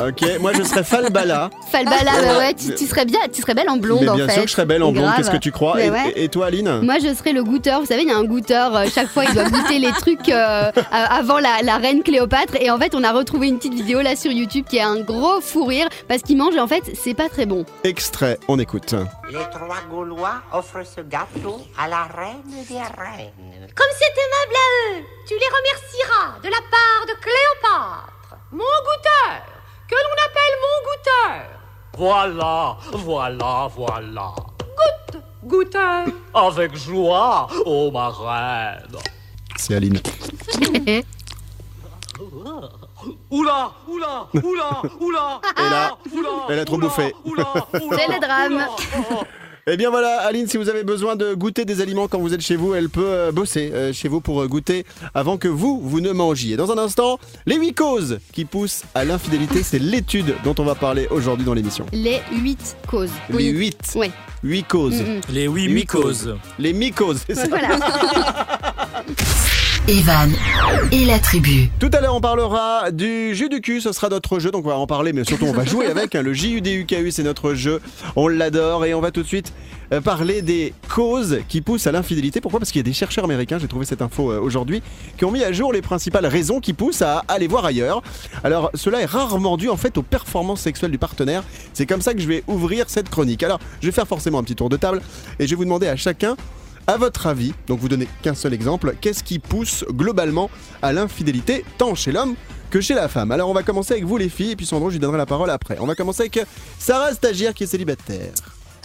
[0.00, 0.38] Ok.
[0.40, 1.50] Moi, je serais Falbala.
[1.70, 4.26] Falbala, bah ouais, tu, tu serais bien, tu serais belle en blonde Mais en bien
[4.26, 4.34] fait.
[4.34, 5.04] sûr que je serais belle en blonde.
[5.04, 5.16] Grave.
[5.16, 5.74] Qu'est-ce que tu crois?
[5.76, 6.12] Mais et, ouais.
[6.16, 6.80] et- et toi, Aline?
[6.82, 7.80] Moi, je serais le goûteur.
[7.80, 8.76] Vous savez, il y a un goûteur.
[8.76, 12.54] euh, chaque fois, il doit goûter les trucs euh, euh, avant la, la reine Cléopâtre.
[12.60, 15.00] Et en fait, on a retrouvé une petite vidéo là sur YouTube qui est un
[15.00, 16.54] gros fou rire parce qu'il mange.
[16.54, 17.64] Et en fait, c'est pas très bon.
[17.84, 18.94] Extrait, on écoute.
[19.30, 23.68] Les trois Gaulois offrent ce gâteau à la reine des reines.
[23.74, 29.42] Comme c'est aimable à eux, tu les remercieras de la part de Cléopâtre, mon goûteur,
[29.88, 31.42] que l'on appelle mon goûteur.
[31.98, 34.28] Voilà, voilà, voilà.
[35.44, 36.06] Goûteur.
[36.34, 38.96] Avec joie, ô ma reine.
[39.56, 40.00] C'est Aline.
[43.30, 45.40] Oula, oula, oula, oula.
[45.58, 47.14] Et là, oula, elle a trop oula, bouffé.
[47.24, 47.46] oula,
[47.82, 48.52] oula, C'est le drame.
[48.54, 48.68] oula,
[49.10, 49.24] oh.
[49.68, 52.40] Eh bien voilà, Aline, si vous avez besoin de goûter des aliments quand vous êtes
[52.40, 55.80] chez vous, elle peut euh, bosser euh, chez vous pour euh, goûter avant que vous,
[55.80, 56.56] vous ne mangiez.
[56.56, 60.74] Dans un instant, les 8 causes qui poussent à l'infidélité, c'est l'étude dont on va
[60.74, 61.86] parler aujourd'hui dans l'émission.
[61.92, 63.12] Les 8 causes.
[63.30, 63.92] Les 8.
[63.94, 64.10] Ouais.
[64.42, 65.00] 8 causes.
[65.00, 65.20] Mm.
[65.28, 66.36] Les oui Huit mycoses.
[66.58, 66.74] Les
[67.24, 67.46] c'est ça.
[67.46, 67.78] Voilà.
[69.88, 70.30] Evan
[70.92, 71.68] et la tribu.
[71.80, 74.68] Tout à l'heure, on parlera du jus du cul, ce sera notre jeu, donc on
[74.68, 76.14] va en parler, mais surtout on va jouer avec.
[76.14, 76.22] hein.
[76.22, 77.80] Le JUDUKU, c'est notre jeu,
[78.14, 79.52] on l'adore, et on va tout de suite
[79.92, 82.40] euh, parler des causes qui poussent à l'infidélité.
[82.40, 82.60] Pourquoi?
[82.60, 84.82] Parce qu'il y a des chercheurs américains, j'ai trouvé cette info euh, aujourd'hui,
[85.18, 88.02] qui ont mis à jour les principales raisons qui poussent à aller voir ailleurs.
[88.44, 91.42] Alors, cela est rarement dû en fait aux performances sexuelles du partenaire.
[91.74, 93.42] C'est comme ça que je vais ouvrir cette chronique.
[93.42, 95.02] Alors, je vais faire forcément un petit tour de table,
[95.40, 96.36] et je vais vous demander à chacun
[96.86, 100.50] à votre avis, donc vous donnez qu'un seul exemple, qu'est-ce qui pousse globalement
[100.82, 102.34] à l'infidélité, tant chez l'homme
[102.70, 103.30] que chez la femme?
[103.30, 105.26] Alors on va commencer avec vous les filles, et puis Sandro, je lui donnerai la
[105.26, 105.76] parole après.
[105.80, 106.46] On va commencer avec
[106.78, 108.32] Sarah Stagiaire qui est célibataire.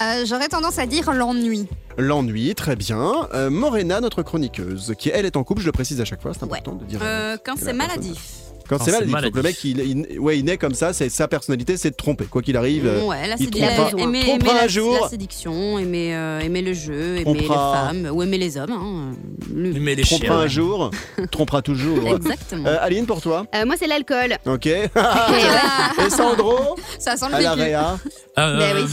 [0.02, 1.68] Euh, J'aurais tendance à dire l'ennui.
[1.98, 3.28] L'ennui, très bien.
[3.34, 6.34] Euh, Morena, notre chroniqueuse, qui elle est en couple, je le précise à chaque fois,
[6.34, 7.00] c'est important de dire.
[7.02, 8.47] Euh, quand que c'est maladif.
[8.68, 9.36] Quand, c'est c'est maladif, donc maladif.
[9.36, 12.26] le mec, il, il- ouais, il naît comme ça, c'est sa personnalité, c'est de tromper,
[12.26, 12.86] quoi qu'il arrive.
[12.86, 15.00] euh, Ouais, la, il trompera- la- aimer, trompera aimer un la, jour.
[15.02, 18.72] la séduction, aimer, euh, aimer le jeu, aimer Trompera- les femmes, ou aimer les hommes.
[18.72, 19.16] hein.
[19.54, 20.38] Le- Mais les trompera chiens.
[20.40, 20.92] un jour,
[21.32, 22.08] trompera toujours.
[22.16, 22.68] Exactement.
[22.68, 24.38] Euh, Aline, pour toi Euh, moi, c'est l'alcool.
[24.46, 24.66] Ok.
[24.68, 28.00] Et Sandro Ça sent À le la réa
[28.38, 28.86] Euh, Ben euh,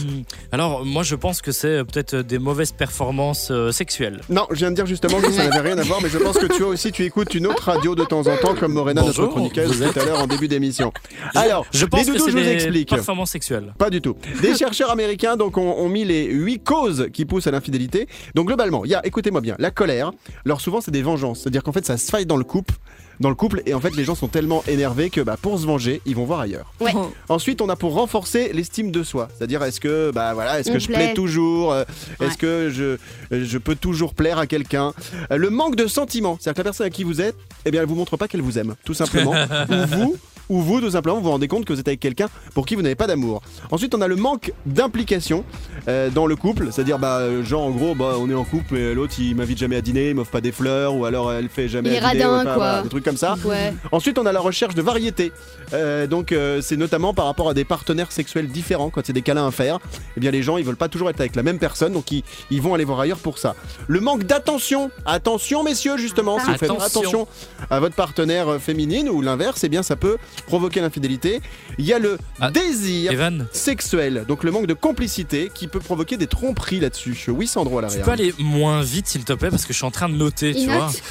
[0.53, 4.21] Alors, moi, je pense que c'est peut-être des mauvaises performances euh, sexuelles.
[4.31, 6.39] Non, je viens de dire justement que ça n'avait rien à voir, mais je pense
[6.39, 9.27] que toi aussi tu écoutes une autre radio de temps en temps, comme Morena, notre
[9.27, 10.93] chroniqueuse, vous êtes- tout à l'heure en début d'émission.
[11.35, 12.89] Alors, Je pense les que doudous, c'est je vous des explique.
[12.89, 13.75] performances sexuelles.
[13.79, 14.17] Pas du tout.
[14.41, 18.09] Des chercheurs américains donc ont, ont mis les huit causes qui poussent à l'infidélité.
[18.35, 20.11] Donc globalement, il y a, écoutez-moi bien, la colère.
[20.47, 22.75] Alors souvent c'est des vengeances, c'est-à-dire qu'en fait ça se faille dans le couple,
[23.21, 25.67] dans le couple, et en fait les gens sont tellement énervés que bah, pour se
[25.67, 26.73] venger, ils vont voir ailleurs.
[26.81, 26.93] Ouais.
[26.97, 27.11] Oh.
[27.29, 30.79] Ensuite, on a pour renforcer l'estime de soi, c'est-à-dire est-ce que bah voilà, est-ce que
[30.79, 31.85] je plais toujours, euh,
[32.21, 32.37] est-ce Ouais.
[32.37, 32.97] que je
[33.31, 34.93] je peux toujours plaire à quelqu'un?
[35.31, 37.81] Euh, Le manque de sentiments, c'est-à-dire que la personne à qui vous êtes, eh bien
[37.83, 39.33] elle vous montre pas qu'elle vous aime, tout simplement.
[39.69, 40.17] ou vous
[40.49, 42.75] ou vous, tout simplement, vous vous rendez compte que vous êtes avec quelqu'un pour qui
[42.75, 43.43] vous n'avez pas d'amour.
[43.71, 45.45] Ensuite, on a le manque d'implication
[45.89, 48.77] euh, dans le couple, c'est-à-dire, bah, euh, genre, en gros, bah, on est en couple
[48.77, 51.49] et l'autre, il m'invite jamais à dîner, il m'offre pas des fleurs, ou alors elle
[51.49, 52.55] fait jamais Il est à dîner, radin, enfin, quoi.
[52.55, 53.37] voilà, des trucs comme ça.
[53.45, 53.73] Ouais.
[53.93, 55.33] Ensuite, on a la recherche de variété.
[55.73, 58.91] Euh, donc, euh, c'est notamment par rapport à des partenaires sexuels différents.
[58.91, 59.79] Quand a des câlins à faire,
[60.17, 62.23] eh bien, les gens, ils veulent pas toujours être avec la même personne, donc ils,
[62.51, 63.55] ils vont aller voir ailleurs pour ça.
[63.89, 64.91] Le manque d'attention.
[65.07, 67.01] Attention, messieurs, justement, si vous faites Attention.
[67.01, 67.29] attention
[67.71, 70.17] à votre partenaire euh, féminine ou l'inverse, eh bien, ça peut
[70.47, 71.41] provoquer l'infidélité.
[71.79, 75.81] Il y a le Ah, désir Evan, sexuel, donc le manque de complicité qui peut
[75.81, 77.17] provoquer des tromperies là-dessus.
[77.29, 78.05] Oui, Sandro à tu l'arrière.
[78.05, 80.51] peux aller moins vite, s'il te plaît, parce que je suis en train de noter,
[80.51, 80.87] Il tu vois.
[80.87, 81.03] note.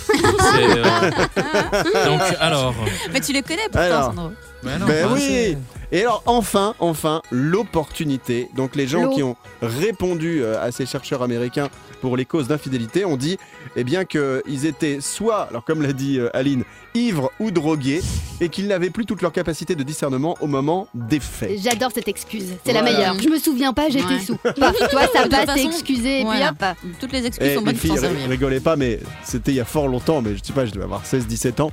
[0.59, 1.12] Euh,
[2.05, 2.75] Donc, alors.
[3.12, 4.05] Mais tu les connais pourtant, Alors.
[4.05, 4.31] Sandro.
[4.63, 5.57] Mais non, Ben bah, oui
[5.91, 8.49] Et alors enfin, enfin, l'opportunité.
[8.55, 11.67] Donc les gens qui ont répondu euh, à ces chercheurs américains
[12.03, 13.37] pour les causes d'infidélité ont dit
[13.77, 18.01] eh bien qu'ils étaient soit, alors comme l'a dit euh, Aline, ivres ou drogués
[18.41, 21.57] et qu'ils n'avaient plus toute leur capacité de discernement au moment des faits.
[21.63, 22.47] J'adore cette excuse.
[22.65, 23.17] C'est la meilleure.
[23.21, 24.19] Je me souviens pas, j'étais Ouais.
[24.19, 24.35] sous.
[24.35, 26.51] Paf, toi, ça passe, t'es excusé, et voilà.
[26.51, 26.93] puis hop.
[26.99, 27.95] Toutes les excuses Eh, sont bonnes pour
[28.29, 30.83] rigolez pas, mais c'était il y a fort longtemps, mais je sais pas, je devais
[30.83, 31.71] avoir 16-17 ans.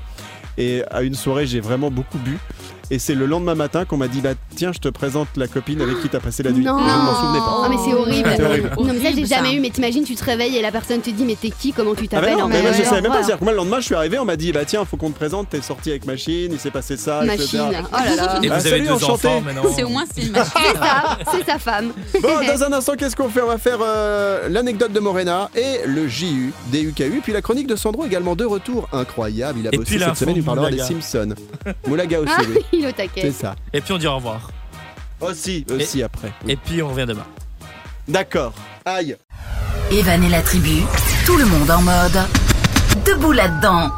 [0.57, 2.39] Et à une soirée, j'ai vraiment beaucoup bu.
[2.93, 5.81] Et c'est le lendemain matin qu'on m'a dit bah tiens, je te présente la copine
[5.81, 6.65] avec qui t'as passé la nuit.
[6.65, 6.77] Non.
[6.79, 7.63] Je ne m'en souvenais pas.
[7.65, 8.31] Ah, mais c'est horrible.
[8.37, 8.71] C'est horrible.
[8.77, 9.55] Non, mais ça, j'ai jamais ça.
[9.55, 9.61] eu.
[9.61, 11.73] Mais t'imagines, tu te réveilles et la personne te dit, mais t'es qui?
[11.73, 12.39] Comment tu Ah bah t'appelles?
[12.39, 13.19] non, Non, mais je savais même pas.
[13.19, 15.11] C'est-à-dire que moi, le lendemain, je suis arrivé, on m'a dit bah tiens, faut qu'on
[15.11, 17.61] te présente, t'es sorti avec machine, il s'est passé ça, Machine.
[17.61, 17.83] etc.
[17.93, 18.39] Oh là là.
[18.43, 19.29] Et vous Ah, avez salut, deux enchanté.
[19.29, 19.63] enfants maintenant.
[19.77, 20.51] C'est au moins c'est une machine.
[20.57, 21.93] C'est ça, c'est sa femme.
[22.21, 23.41] Bon, dans un instant, qu'est-ce qu'on fait?
[23.43, 27.77] On va faire euh, l'anecdote de Morena et le JU, DUKU, puis la chronique de
[27.77, 28.89] Sandro également de retour.
[28.93, 30.89] Incroyable, il a Et bossé cette semaine, il parlera des Moulaga.
[31.01, 31.35] Simpsons.
[31.87, 32.80] Moulaga aussi, Ah, oui.
[32.81, 33.55] Il est au C'est ça.
[33.73, 34.51] Et puis on dit au revoir.
[35.21, 36.33] Aussi, aussi après.
[36.45, 36.53] Oui.
[36.53, 37.27] Et puis on revient demain.
[38.09, 38.55] D'accord.
[38.85, 39.17] Aïe.
[39.91, 40.83] Evan et la tribu,
[41.27, 42.19] tout le monde en mode
[43.05, 43.91] debout là-dedans.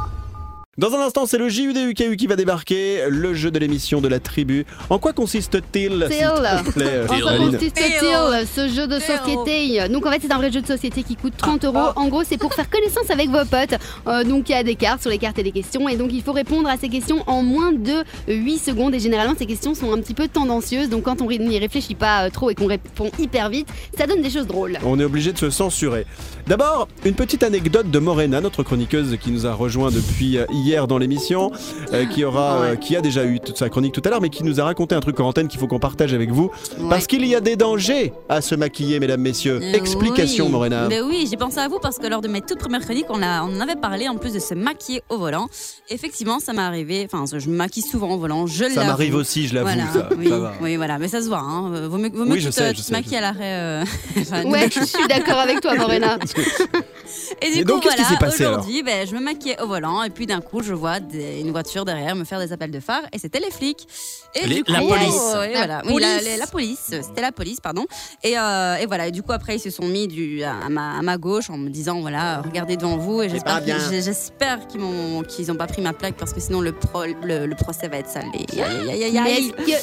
[0.79, 4.21] Dans un instant, c'est le JUDUKU qui va débarquer, le jeu de l'émission de la
[4.21, 4.65] tribu.
[4.89, 6.19] En quoi consiste-t-il s'il
[6.65, 9.87] te plaît, En quoi consiste-t-il ce jeu de société?
[9.91, 11.91] Donc en fait c'est un vrai jeu de société qui coûte 30 euros.
[11.95, 13.79] En gros c'est pour faire connaissance avec vos potes.
[14.07, 15.91] Euh, donc il y a des cartes, sur les cartes et des questions.
[15.91, 18.95] Et donc il faut répondre à ces questions en moins de 8 secondes.
[18.95, 20.89] Et généralement ces questions sont un petit peu tendancieuses.
[20.89, 24.23] Donc quand on n'y réfléchit pas euh, trop et qu'on répond hyper vite, ça donne
[24.23, 24.79] des choses drôles.
[24.87, 26.07] On est obligé de se censurer.
[26.47, 30.87] D'abord, une petite anecdote de Morena, notre chroniqueuse qui nous a rejoint depuis euh, hier
[30.87, 31.51] dans l'émission,
[31.92, 34.31] euh, qui aura, euh, qui a déjà eu toute sa chronique tout à l'heure, mais
[34.31, 36.51] qui nous a raconté un truc en antenne qu'il faut qu'on partage avec vous,
[36.88, 39.61] parce qu'il y a des dangers à se maquiller, mesdames, messieurs.
[39.62, 40.53] Euh, Explication, oui.
[40.53, 40.87] Morena.
[40.88, 43.22] Mais oui, j'ai pensé à vous parce que lors de mes toutes premières chroniques, on,
[43.22, 45.48] a, on en avait parlé en plus de se maquiller au volant.
[45.90, 47.07] Effectivement, ça m'est arrivé.
[47.12, 48.46] Enfin, je me maquille souvent au volant.
[48.46, 49.68] Je Ça m'arrive aussi, je l'avoue.
[49.68, 50.53] Voilà, ça, oui, ça va.
[50.61, 51.38] oui, voilà, mais ça se voit.
[51.40, 51.88] Hein.
[51.88, 53.12] Vaut mieux, vaut mieux Oui, que je tu te, sais, tu je te sais, maquilles
[53.12, 53.40] je à l'arrêt.
[53.42, 53.85] euh,
[54.20, 56.18] enfin, Ouais, je suis d'accord avec toi Morena.
[57.40, 59.20] Et du Et coup, donc, qu'est-ce qui voilà, s'est passé, alors aujourd'hui, ben, je me
[59.20, 62.38] maquillais au volant et puis d'un coup, je vois des- une voiture derrière me faire
[62.40, 63.87] des appels de phare et c'était les flics.
[64.35, 65.14] Et Les- du coup, la police.
[65.37, 65.83] ouais, La voilà.
[65.87, 66.38] Oui, la, police.
[66.38, 67.85] la police, c'était la police, pardon.
[68.22, 70.98] Et, euh, et voilà, et du coup, après, ils se sont mis du, à, ma,
[70.98, 73.22] à ma gauche en me disant voilà, regardez devant vous.
[73.22, 73.77] Et j'espère bien.
[73.79, 77.05] qu'ils j'espère qu'ils m'ont qu'ils ont pas pris ma plaque parce que sinon, le, pro-
[77.25, 78.09] le, le procès va être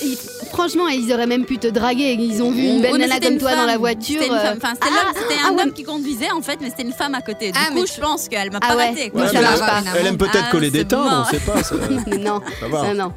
[0.04, 0.18] ils-
[0.50, 2.14] franchement, ils auraient même pu te draguer.
[2.20, 4.20] Ils ont vu une belle Oui, nana comme une toi dans la voiture.
[4.22, 4.58] C'était une euh, femme.
[4.62, 5.62] Enfin, c'était ah, l'homme- c'était ah un ouais.
[5.64, 7.52] homme qui conduisait en fait, mais c'était une femme à côté.
[7.52, 8.90] Du Ah, mais coup, tu- je pense qu'elle m'a Ah pas ouais.
[8.90, 9.10] raté.
[9.10, 9.22] quoi.
[9.22, 10.00] Ouais, Ouais, ça mais marche elle- pas.
[10.00, 11.64] Elle aime peut-être Ah, coller des timbres, on sait pas.
[11.64, 11.76] ça.
[12.20, 12.94] non, Ça va.
[12.94, 13.14] non, non.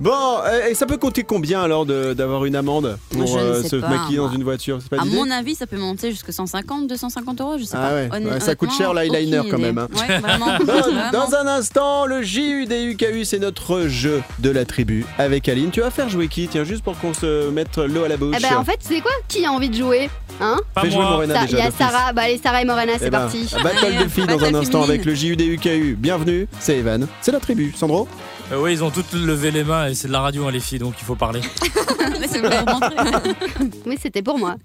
[0.00, 3.88] Bon, et ça peut coûter combien alors de- d'avoir une amende pour euh, se pas,
[3.88, 4.78] maquiller dans une voiture?
[4.90, 8.16] Pas À mon avis, ça peut monter jusqu'à 150, 250 euros, je sais Ah pas.
[8.18, 9.88] ouais, ouais, ça coûte cher, l'eyeliner, quand même, hein.
[9.94, 10.46] Ouais, vraiment.
[11.12, 15.70] Dans un instant, le JUDUKU, c'est notre jeu de la tribu avec Aline.
[15.70, 16.48] Tu vas faire jouer qui?
[16.48, 18.36] Tiens, juste pour qu'on se mette l'eau à la bouche.
[18.38, 19.10] Eh ben, en fait, c'est quoi?
[19.28, 20.08] Qui a envie de jouer
[20.42, 20.56] Hein?
[20.80, 21.00] Fais jouer.
[21.02, 21.58] Morena Ça, déjà.
[21.58, 21.70] Il y a.
[21.70, 22.12] Sarah.
[22.14, 23.54] Bah, allez, Sarah et Morena, c'est Eh ben, parti.
[23.62, 25.96] Battle de filles dans un instant avec le JUDUKU.
[25.98, 27.06] Bienvenue, c'est Evan.
[27.20, 27.72] C'est la tribu.
[27.76, 28.08] Sandro
[28.52, 30.60] Euh, oui, ils ont toutes levé les mains et c'est de la radio, hein, les
[30.60, 31.40] filles, donc il faut parler.
[32.20, 32.50] Mais c'est pour.
[33.86, 34.56] Oui, c'était pour moi.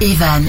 [0.00, 0.42] Evan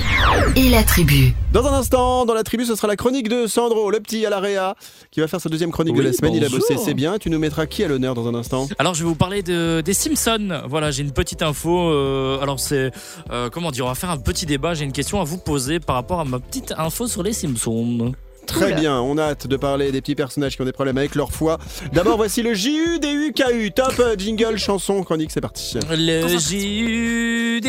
[0.56, 1.34] et la tribu.
[1.52, 4.30] Dans un instant, dans la tribu, ce sera la chronique de Sandro, le petit à
[4.30, 4.76] la Réa,
[5.12, 6.34] qui va faire sa deuxième chronique de la semaine.
[6.34, 7.18] Il a bossé, c'est bien.
[7.18, 8.70] Tu nous mettras qui à l'honneur dans un instant?
[8.80, 10.62] Alors, je vais vous parler de, des Simpsons.
[10.70, 11.90] Voilà, j'ai une petite info.
[11.90, 12.92] euh, alors, c'est.
[13.32, 14.74] euh, comment dire On va faire un petit débat.
[14.74, 18.14] J'ai une question à vous poser par rapport à ma petite info sur les Simpsons.
[18.52, 21.16] Très bien, on a hâte de parler des petits personnages qui ont des problèmes avec
[21.16, 21.58] leur foi.
[21.94, 23.72] D'abord, voici le JUDUKU.
[23.72, 25.78] Top euh, jingle, chanson, chronique, c'est parti.
[25.90, 27.62] Le J-U-D-U-K-U,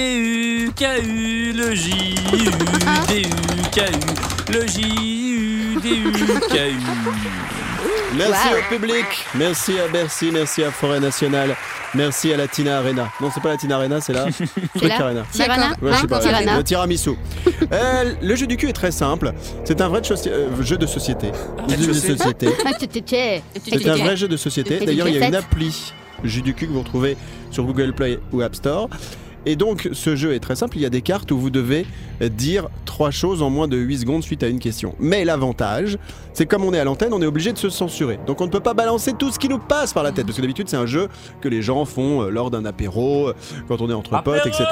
[1.52, 2.92] le J-U-D-U-K-U,
[4.52, 5.92] le J-U-D-U-K-U.
[8.16, 8.58] Merci Wow.
[8.58, 11.56] au public, merci à Bercy, merci à Forêt Nationale,
[11.94, 13.10] merci à la Tina Arena.
[13.20, 14.24] Non, c'est pas la Tina Arena, c'est la
[14.76, 15.22] Truc Arena.
[15.32, 16.58] Tirana Ouais, pas, Tirana.
[16.58, 17.10] le tiramisu.
[17.72, 19.32] Euh, le jeu du cul est très simple.
[19.64, 21.32] C'est un vrai euh, jeu de société.
[21.68, 22.48] Jeu de Société.
[23.64, 24.78] C'est un vrai jeu de société.
[24.84, 25.92] D'ailleurs, il y a une appli
[26.24, 27.16] jeu du cul que vous retrouvez
[27.50, 28.88] sur Google Play ou App Store.
[29.46, 30.76] Et donc, ce jeu est très simple.
[30.76, 31.86] Il y a des cartes où vous devez
[32.20, 34.94] dire trois choses en moins de 8 secondes suite à une question.
[35.00, 35.98] Mais l'avantage,
[36.32, 38.18] c'est comme on est à l'antenne, on est obligé de se censurer.
[38.26, 40.26] Donc, on ne peut pas balancer tout ce qui nous passe par la tête.
[40.26, 41.08] Parce que d'habitude, c'est un jeu
[41.40, 43.34] que les gens font euh, lors d'un apéro, euh,
[43.68, 44.64] quand on est entre potes, etc.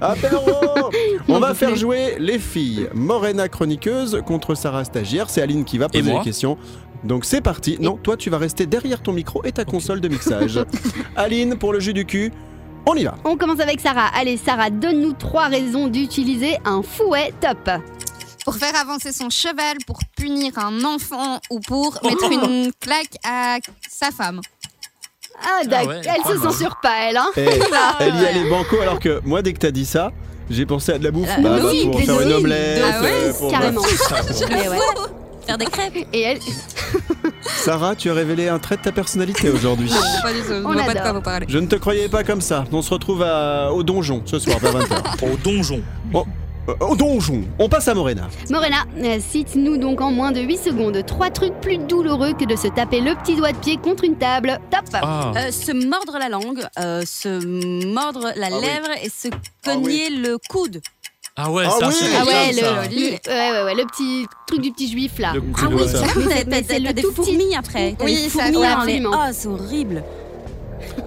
[0.00, 0.40] Apéro
[1.28, 2.88] On va faire jouer les filles.
[2.92, 5.30] Morena chroniqueuse contre Sarah stagiaire.
[5.30, 6.58] C'est Aline qui va poser les questions.
[7.04, 7.78] Donc c'est parti.
[7.80, 10.60] Non, toi tu vas rester derrière ton micro et ta console de mixage.
[11.16, 12.32] Aline pour le jus du cul.
[12.86, 13.14] On y va.
[13.24, 14.08] On commence avec Sarah.
[14.14, 17.70] Allez, Sarah, donne-nous trois raisons d'utiliser un fouet top.
[18.44, 23.58] Pour faire avancer son cheval, pour punir un enfant ou pour mettre une claque à
[23.88, 24.40] sa femme.
[25.40, 25.88] Ah, d'accord.
[25.88, 27.40] ouais, elle se censure pas, elle, hein Eh,
[28.00, 30.10] elle y allait banco alors que moi dès que t'as dit ça,
[30.50, 31.28] j'ai pensé à de la bouffe.
[31.28, 32.82] Euh, Bah, bah, pour mais faire une oui, omelette.
[32.84, 33.80] Ah ouais, euh, pour- Carrément.
[33.80, 33.88] ouais.
[35.46, 36.06] Faire des crêpes.
[36.12, 36.38] Et elle,
[37.42, 39.90] Sarah, tu as révélé un trait de ta personnalité aujourd'hui.
[40.22, 41.02] Pas du tout, je On vois pas de adore.
[41.02, 41.46] quoi vous parlez.
[41.48, 42.64] Je ne te croyais pas comme ça.
[42.72, 45.24] On se retrouve à- au donjon ce soir vers 20h.
[45.32, 45.82] Au donjon.
[46.68, 47.42] Euh, au donjon.
[47.58, 48.28] On passe à Morena.
[48.48, 52.54] Morena, euh, cite-nous donc en moins de 8 secondes trois trucs plus douloureux que de
[52.54, 54.60] se taper le petit doigt de pied contre une table.
[54.70, 55.32] Top Ah.
[55.36, 57.44] Euh, se mordre la langue, euh, se
[57.92, 58.60] mordre la oui.
[58.62, 59.26] lèvre et se
[59.64, 60.80] cogner le coude.
[61.34, 61.94] Ah ouais, Ah ça, oui.
[61.98, 65.32] c'est Ah ouais, le, le- ouais, ouais, ouais, le petit truc du petit juif là.
[65.34, 66.02] Le Ah oui, ça.
[66.26, 67.96] mais t'as c'est le tout petit- fourmis après.
[68.04, 69.10] Oui, ça- ouais, absolument.
[69.14, 70.04] Ah, c'est horrible.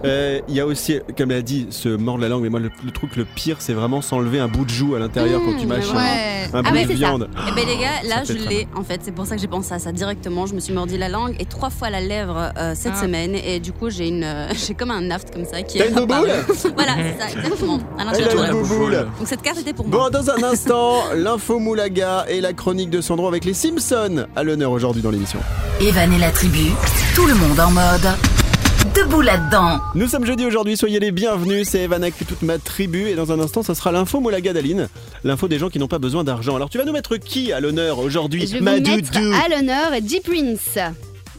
[0.04, 2.44] Euh, Il y a aussi, comme elle a dit, se mordre la langue.
[2.44, 5.00] Mais moi, le, le truc le pire, c'est vraiment s'enlever un bout de joue à
[5.00, 6.50] l'intérieur quand tu Mmh, mâches ouais.
[6.54, 7.08] un, un Ah bout ouais, de c'est ça.
[7.08, 7.30] viande.
[7.48, 9.48] Eh ben les gars, là Ça je l'ai en fait, c'est pour ça que j'ai
[9.48, 10.46] pensé à ça directement.
[10.46, 13.02] Je me suis mordi la langue et trois fois la lèvre euh, cette Ah.
[13.02, 15.86] semaine et du coup j'ai une, euh, j'ai comme un aft comme ça qui T'as
[15.86, 16.30] est une bouboule
[16.76, 17.80] Voilà, c'est ça, exactement.
[17.98, 19.08] À l'intérieur de bouboule.
[19.18, 20.10] Donc cette carte était pour moi.
[20.10, 24.44] Bon, dans un instant, l'info Moulaga et la chronique de Sandro avec les Simpsons à
[24.44, 25.40] l'honneur aujourd'hui dans l'émission.
[25.82, 26.72] Evan et la tribu,
[27.16, 28.45] tout le monde en mode.
[28.94, 29.80] Debout là-dedans.
[29.96, 31.68] Nous sommes jeudi aujourd'hui, soyez les bienvenus.
[31.70, 34.90] C'est Evan avec toute ma tribu et dans un instant, ça sera l'info Moulaga d'Aline,
[35.24, 36.56] l'info des gens qui n'ont pas besoin d'argent.
[36.56, 38.46] Alors, tu vas nous mettre qui à l'honneur aujourd'hui?
[38.46, 39.34] Je vais Ma vous mettre doudou.
[39.34, 40.78] à l'honneur J-Prince.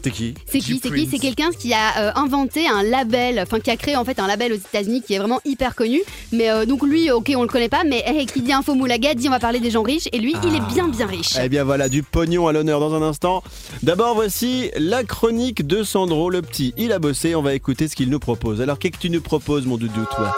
[0.07, 1.07] C'est qui C'est qui C'est qui.
[1.11, 4.27] C'est quelqu'un qui a euh, inventé un label, enfin qui a créé en fait un
[4.27, 6.01] label aux États-Unis qui est vraiment hyper connu.
[6.31, 9.13] Mais euh, donc lui, ok, on le connaît pas, mais hey, qui dit info moulaga
[9.13, 11.33] dit on va parler des gens riches et lui, il est bien bien riche.
[11.41, 13.43] Eh bien voilà, du pognon à l'honneur dans un instant.
[13.83, 16.73] D'abord, voici la chronique de Sandro le petit.
[16.77, 18.61] Il a bossé, on va écouter ce qu'il nous propose.
[18.61, 20.35] Alors, qu'est-ce que tu nous proposes, mon doudou, toi?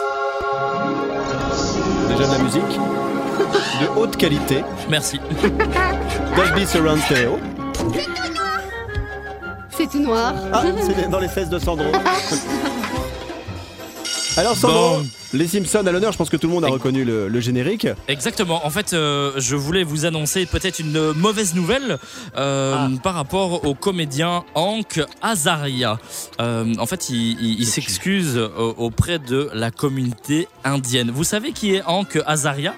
[2.08, 2.62] Déjà de la musique?
[3.80, 4.62] De haute qualité?
[4.88, 5.18] Merci.
[6.36, 7.38] Dolby Surround Stereo.
[9.80, 10.34] C'est tout noir.
[10.52, 11.86] Ah, c'est dans les fesses de Sandro.
[14.36, 15.06] Alors Sandro, Bon.
[15.32, 17.86] les Simpsons à l'honneur, je pense que tout le monde a reconnu le, le générique.
[18.08, 18.64] Exactement.
[18.64, 21.98] En fait, euh, je voulais vous annoncer peut-être une mauvaise nouvelle
[22.36, 25.98] euh, par rapport au comédien Hank Azaria.
[26.40, 28.38] Euh, en fait, il, il- il s'excuse
[28.78, 31.10] auprès de la communauté indienne.
[31.10, 32.74] Vous savez qui est Hank Azaria?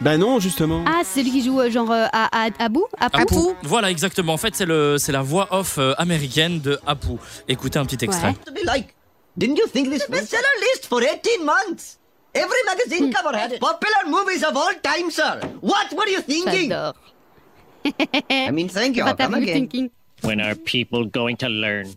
[0.00, 0.84] Bah non, justement.
[0.86, 2.80] Ah, c'est celui qui joue euh, genre euh, à, à, Abu?
[3.00, 3.34] Apu?
[3.62, 4.34] Voilà, exactement.
[4.34, 7.12] En fait, c'est le c'est la voix off euh, américaine de Apu.
[7.48, 8.34] Écoutez un petit extrait.
[8.44, 8.94] to be like.
[9.38, 11.98] Didn't you think this bestseller list for 18 months?
[12.34, 13.60] Every magazine cover had it.
[13.60, 15.40] Popular movies of all time, sir.
[15.60, 16.72] What were you thinking?
[16.72, 19.04] I mean, thank you.
[19.04, 19.90] I'll come again.
[20.22, 21.94] When are people going to learn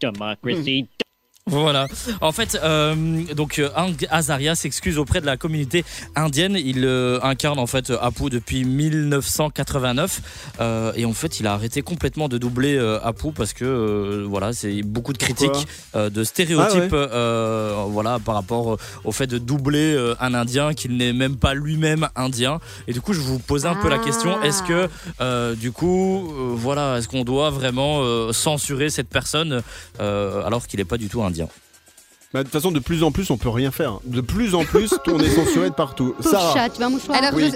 [0.00, 0.88] democracy?
[1.50, 1.88] Voilà.
[2.20, 2.94] En fait, euh,
[3.34, 6.56] donc euh, Hank Azaria s'excuse auprès de la communauté indienne.
[6.56, 10.20] Il euh, incarne en fait Apu depuis 1989
[10.60, 14.24] euh, et en fait, il a arrêté complètement de doubler euh, Apu parce que euh,
[14.28, 17.08] voilà, c'est beaucoup de critiques, euh, de stéréotypes, Ah ouais.
[17.12, 21.54] euh, voilà, par rapport au fait de doubler euh, un Indien qui n'est même pas
[21.54, 22.60] lui-même indien.
[22.86, 24.88] Et du coup, je vous posais un peu la question est-ce que
[25.20, 29.60] euh, du coup, euh, voilà, est-ce qu'on doit vraiment euh, censurer cette personne
[30.00, 31.41] euh, alors qu'il n'est pas du tout indien?
[32.32, 33.98] Bah, de toute façon, de plus en plus, on peut rien faire.
[34.04, 36.14] De plus en plus, on est censuré de partout.
[36.20, 36.54] Sarah.
[36.54, 37.52] chat, tu veux un mouchoir Alors, Oui.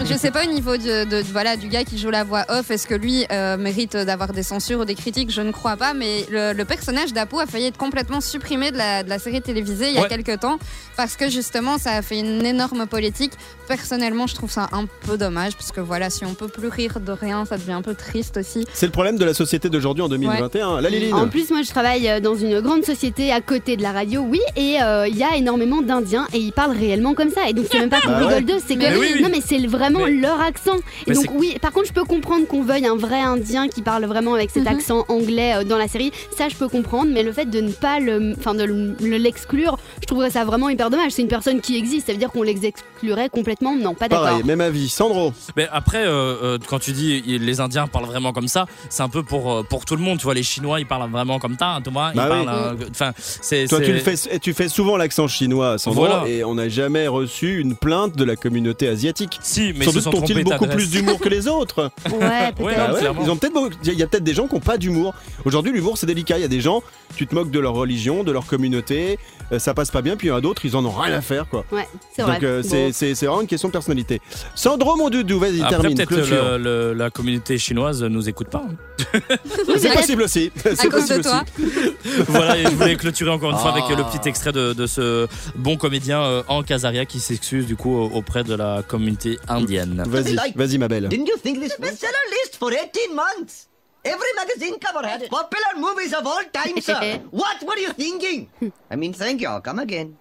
[0.00, 2.44] je, je sais pas au niveau de, de- voilà, du gars qui joue la voix
[2.48, 5.30] off, est-ce que lui euh, mérite d'avoir des censures ou des critiques?
[5.32, 8.76] Je ne crois pas, mais le, le personnage d'Apu a failli être complètement supprimé de
[8.78, 10.08] la, de la série télévisée il y a Ouais.
[10.08, 10.58] quelques temps
[10.96, 13.32] parce que justement ça a fait une énorme politique.
[13.76, 17.00] Personnellement, je trouve ça un peu dommage parce que voilà, si on peut plus rire
[17.00, 18.66] de rien, ça devient un peu triste aussi.
[18.74, 20.82] C'est le problème de la société d'aujourd'hui en 2021.
[20.82, 21.14] La Liline.
[21.14, 24.20] En plus, moi, je travaille euh, dans une grande société à côté de la radio,
[24.28, 27.48] oui, et euh, il y a énormément d'Indiens et ils parlent réellement comme ça.
[27.48, 28.40] Et donc, c'est même pas qu'on Bah rigole ouais.
[28.42, 29.22] d'eux, c'est que Mais oui, oui.
[29.22, 30.76] non, mais c'est vraiment Mais- leur accent.
[30.76, 30.80] Et
[31.10, 34.04] Mais donc, oui, par contre, je peux comprendre qu'on veuille un vrai Indien qui parle
[34.04, 36.12] vraiment avec cet accent anglais euh, dans la série.
[36.36, 39.16] Ça, je peux comprendre, mais le fait de ne pas le, enfin, de le- le-
[39.16, 41.12] l'exclure, je trouverais ça vraiment hyper dommage.
[41.12, 44.26] C'est une personne qui existe, ça veut dire qu'on l'exclurait complètement Non, pas d'accord.
[44.26, 44.88] Pareil, même avis.
[44.88, 45.32] Sandro.
[45.56, 49.08] Mais après, euh, euh, quand tu dis les Indiens parlent vraiment comme ça, c'est un
[49.08, 50.18] peu pour, euh, pour tout le monde.
[50.18, 52.10] Tu vois, les Chinois, ils parlent vraiment comme ça, hein, Thomas.
[52.12, 52.44] Ils Bah oui.
[52.44, 52.76] parlent.
[52.80, 53.66] euh, Enfin, c'est.
[53.68, 56.28] Toi, c'est- tu, le fais, tu souvent l'accent chinois, Sandro, Voilà.
[56.28, 59.38] et on n'a jamais reçu une plainte de la communauté asiatique.
[59.42, 61.90] Si, mais Sans doute ont-ils beaucoup plus d'humour que les autres.
[62.12, 62.76] Ouais, Ouais, peut-être.
[62.76, 64.76] Bah ouais, ils ont peut-être beaucoup- il y a peut-être des gens qui n'ont pas
[64.78, 65.14] d'humour.
[65.44, 66.38] Aujourd'hui, l'humour c'est délicat.
[66.38, 66.82] Il y a des gens,
[67.16, 69.18] tu te moques de leur religion, de leur communauté,
[69.58, 70.16] ça passe pas bien.
[70.16, 71.64] Puis il y en a d'autres, ils en ont rien à faire, quoi.
[71.72, 72.34] Ouais, c'est vrai.
[72.34, 74.20] Donc euh, c'est- c'est c'est vraiment une question de personnalité.
[74.54, 78.64] Sandro, mon doudou, vas-y, Après, termine, peut-être le- le- la communauté chinoise nous écoute pas.
[78.66, 79.18] hein.
[79.78, 80.50] C'est possible aussi.
[80.64, 81.42] À C'est cause de possible toi.
[81.58, 82.22] aussi.
[82.28, 83.84] voilà, et je voulais clôturer encore une fois Ah.
[83.84, 85.26] avec le petit extrait de, de ce
[85.56, 90.02] bon comédien euh, Hank Azaria qui s'excuse du coup auprès de la communauté indienne.
[90.06, 91.08] Vas-y, vas-y, ma belle.
[91.08, 93.68] Didn't you think this list for 18 months?
[94.04, 95.28] Every magazine cover had.
[95.30, 97.20] Popular movies of all time, sir.
[97.30, 98.48] What were you thinking?
[98.90, 99.48] I mean, thank you.
[99.48, 100.16] I'll come again.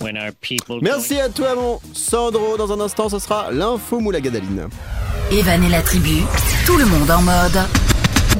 [0.00, 2.56] When are people Merci à toi, mon Sandro.
[2.56, 4.68] Dans un instant, ce sera l'info Moulagadaline.
[5.30, 6.22] Evan et la tribu,
[6.66, 7.93] tout le monde en mode.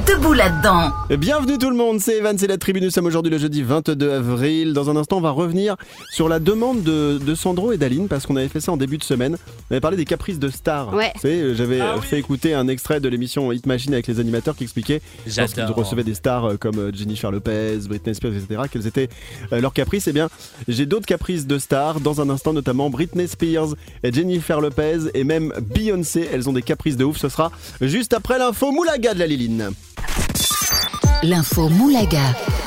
[0.07, 0.91] Debout là-dedans.
[1.17, 2.79] Bienvenue tout le monde, c'est Evan, c'est la tribu.
[2.81, 4.73] Nous sommes aujourd'hui le jeudi 22 avril.
[4.73, 5.75] Dans un instant, on va revenir
[6.11, 8.97] sur la demande de, de Sandro et d'Aline parce qu'on avait fait ça en début
[8.97, 9.37] de semaine.
[9.69, 10.93] On avait parlé des caprices de stars.
[10.93, 11.11] Ouais.
[11.15, 12.05] Vous savez, j'avais Ah euh, oui.
[12.05, 15.01] fait écouter un extrait de l'émission Hit Machine avec les animateurs qui expliquaient
[15.37, 15.75] lorsqu'ils J'adore.
[15.77, 19.09] recevaient des stars euh, comme euh, Jennifer Lopez, Britney Spears, etc., quels étaient
[19.53, 20.07] euh, leurs caprices.
[20.07, 20.29] Eh bien,
[20.67, 23.69] j'ai d'autres caprices de stars dans un instant, notamment Britney Spears,
[24.03, 26.27] et Jennifer Lopez et même Beyoncé.
[26.31, 27.17] Elles ont des caprices de ouf.
[27.17, 29.71] Ce sera juste après l'info Moulaga de la Liline.
[31.23, 32.64] L'info Moulaga.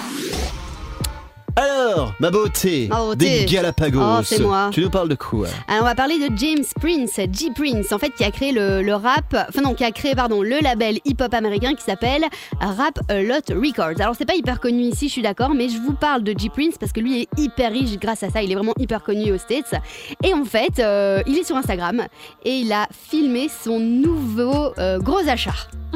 [1.59, 3.41] Alors, ma beauté, beauté.
[3.41, 4.01] des Galapagos.
[4.01, 4.71] Oh, c'est moi.
[4.73, 7.99] Tu nous parles de quoi Alors, on va parler de James Prince, G Prince, en
[7.99, 11.01] fait, qui a créé le, le rap, enfin non, qui a créé, pardon, le label
[11.05, 12.23] hip-hop américain qui s'appelle
[12.61, 14.01] Rap A Lot Records.
[14.01, 16.49] Alors, c'est pas hyper connu ici, je suis d'accord, mais je vous parle de G
[16.49, 18.41] Prince parce que lui est hyper riche grâce à ça.
[18.41, 19.75] Il est vraiment hyper connu aux States.
[20.23, 22.03] Et en fait, euh, il est sur Instagram
[22.45, 25.51] et il a filmé son nouveau euh, gros achat.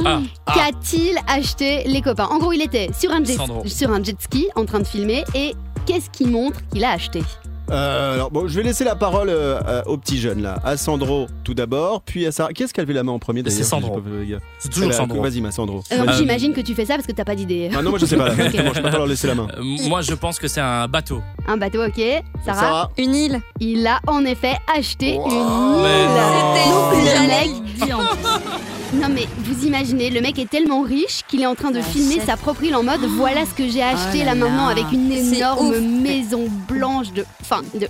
[0.05, 0.53] Ah, ah.
[0.55, 2.27] Qu'a-t-il acheté les copains?
[2.31, 5.23] En gros, il était sur un, jet, sur un jet ski en train de filmer
[5.35, 5.52] et
[5.87, 7.23] qu'est-ce qu'il montre qu'il a acheté
[7.71, 10.57] Euh, Alors, bon, je vais laisser la parole euh, euh, aux petits jeunes là.
[10.65, 12.53] À Sandro tout d'abord, puis à Sarah.
[12.53, 14.01] Qui est-ce qui a levé la main en premier d'ailleurs C'est Sandro.
[14.01, 15.23] Peux- euh, C'est toujours a- Sandro.
[15.23, 15.83] Vas-y, ma Sandro.
[15.93, 16.05] Euh.
[16.19, 17.71] J'imagine que tu fais ça parce que t'as pas d'idée.
[17.75, 18.29] Ah non, moi je sais pas.
[18.35, 18.35] Là.
[18.51, 19.47] Je peux pas leur laisser la main.
[19.57, 21.23] Euh, moi, je pense que c'est un bateau.
[21.47, 22.01] Un bateau, ok.
[22.45, 22.91] Sarah, Sarah.
[22.99, 23.41] Une île.
[23.61, 25.31] Il a en effet acheté Wow.
[25.31, 26.09] une Mais île.
[26.69, 26.91] non.
[26.91, 28.72] Donc, le mec.
[28.95, 32.21] Non mais vous imaginez, le mec est tellement riche qu'il est en train de filmer
[32.21, 34.35] sa propre île en mode voilà ce que j'ai acheté Oh là.
[34.35, 37.89] maintenant avec une énorme maison blanche de, enfin de,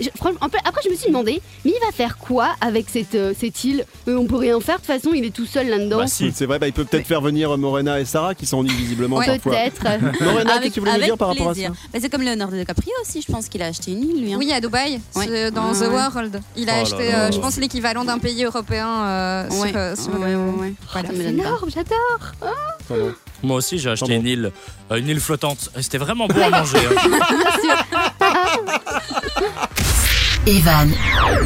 [0.00, 2.86] je- franchement, un peu- après, je me suis demandé, mais il va faire quoi avec
[2.88, 5.46] cette, euh, cette île Euh, On peut rien faire, de toute façon, il est tout
[5.46, 5.98] seul là-dedans.
[5.98, 9.16] Bah, C'est vrai, bah, il peut peut-être faire venir Morena et Sarah qui s'ennuient visiblement
[9.16, 9.52] Ouais, parfois.
[9.52, 9.82] peut-être.
[10.22, 12.56] Morena, qu'est-ce que tu voulais nous dire par rapport à ça Bah, C'est comme Leonardo
[12.56, 14.32] DiCaprio aussi, je pense qu'il a acheté une île, lui.
[14.34, 14.36] hein.
[14.38, 15.88] Oui, à Dubaï, dans Ah The.
[15.90, 16.40] World.
[16.56, 17.24] Il a Oh acheté, là.
[17.26, 19.68] euh, je pense, l'équivalent d'un pays européen euh, Ouais.
[19.68, 20.74] sur, euh, sur Ouais, le- ouais, ouais.
[20.92, 21.08] Voilà.
[21.14, 23.04] C'est énorme, j'adore.
[23.42, 24.52] Moi aussi, j'ai acheté une île,
[24.90, 25.70] euh, une île flottante.
[25.80, 26.78] C'était vraiment bon à manger.
[30.46, 30.90] Evan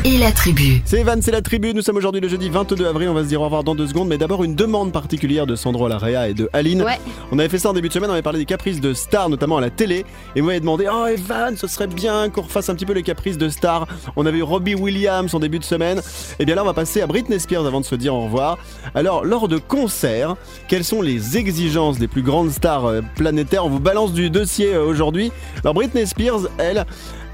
[0.05, 0.83] et la tribu.
[0.85, 1.73] C'est Evan, c'est la tribu.
[1.73, 3.09] Nous sommes aujourd'hui le jeudi 22 avril.
[3.09, 4.09] On va se dire au revoir dans deux secondes.
[4.09, 6.83] Mais d'abord, une demande particulière de Sandro Larrea et de Aline.
[6.83, 6.99] Ouais.
[7.31, 8.11] On avait fait ça en début de semaine.
[8.11, 10.05] On avait parlé des caprices de stars, notamment à la télé.
[10.35, 13.05] Et vous m'avez demandé Oh, Evan, ce serait bien qu'on refasse un petit peu les
[13.05, 13.87] caprices de stars.
[14.17, 16.01] On avait eu Robbie Williams en début de semaine.
[16.41, 18.59] Et bien là, on va passer à Britney Spears avant de se dire au revoir.
[18.97, 20.35] Alors, lors de concerts,
[20.67, 23.65] quelles sont les exigences des plus grandes stars euh, planétaires?
[23.65, 25.31] On vous balance du dossier euh, aujourd'hui.
[25.63, 26.85] Alors, Britney Spears, elle,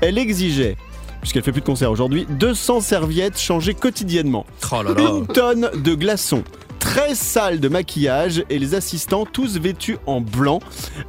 [0.03, 0.77] elle exigeait
[1.25, 4.45] puisqu'elle fait plus de concerts aujourd'hui, 200 serviettes changées quotidiennement.
[4.71, 5.01] Oh là là.
[5.01, 6.45] Une tonne de glaçons.
[6.85, 10.61] 13 salles de maquillage et les assistants tous vêtus en blanc.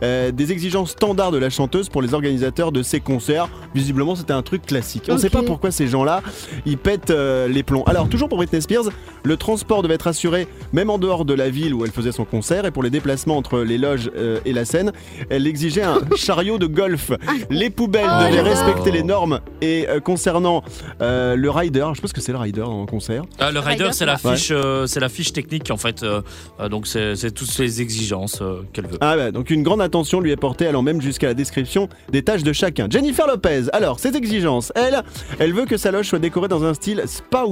[0.04, 3.50] Euh, des exigences standards de la chanteuse pour les organisateurs de ces concerts.
[3.76, 5.04] Visiblement, c'était un truc classique.
[5.10, 6.22] On ne sait pas pourquoi ces gens-là,
[6.66, 7.84] ils pètent euh, les plombs.
[7.88, 8.86] Alors, toujours pour Britney Spears,
[9.24, 12.24] le transport devait être assuré même en dehors de la ville où elle faisait son
[12.24, 12.66] concert.
[12.66, 14.94] Et pour les déplacements entre les loges euh, et la scène,
[15.30, 17.12] elle exigeait un chariot de golf.
[17.50, 19.42] Les poubelles Oh, devaient respecter les normes.
[19.62, 20.64] Et euh, concernant
[21.02, 23.24] euh, le rider, je pense que c'est le rider en concert.
[23.40, 26.04] Ah, le rider, c'est la fiche, euh, c'est la fiche technique en fait.
[26.04, 26.22] euh,
[26.60, 28.98] euh, c'est toutes les exigences euh, qu'elle veut.
[29.02, 32.24] Ah ouais, donc une grande attention lui est portée allant même jusqu'à la description des
[32.24, 32.88] tâches de chacun.
[32.90, 35.04] Jennifer Lopez, alors ses exigences, elle,
[35.40, 37.46] elle veut que sa loge soit décorée dans un style spa.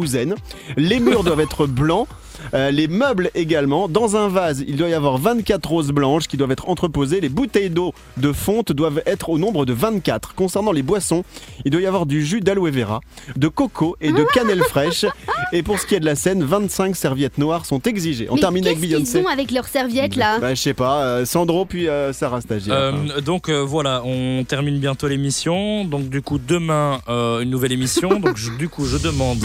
[0.77, 2.07] Les murs doivent être blancs.
[2.53, 3.87] Euh, les meubles également.
[3.87, 7.21] Dans un vase, il doit y avoir 24 roses blanches qui doivent être entreposées.
[7.21, 10.35] Les bouteilles d'eau de fonte doivent être au nombre de 24.
[10.35, 11.23] Concernant les boissons,
[11.65, 13.01] il doit y avoir du jus d'aloe vera,
[13.35, 15.05] de coco et de cannelle fraîche.
[15.51, 18.27] Et pour ce qui est de la scène, 25 serviettes noires sont exigées.
[18.29, 19.21] On Mais termine avec qu'est-ce qu'ils Beyoncé.
[19.23, 20.39] ont avec leurs serviettes là?
[20.39, 22.75] Bah, je sais pas, euh, Sandro puis euh, Sarah Stagiaire.
[22.75, 25.85] Euh, donc euh, voilà, on termine bientôt l'émission.
[25.85, 28.19] Donc du coup demain euh, une nouvelle émission.
[28.19, 29.43] Donc je- du coup je demande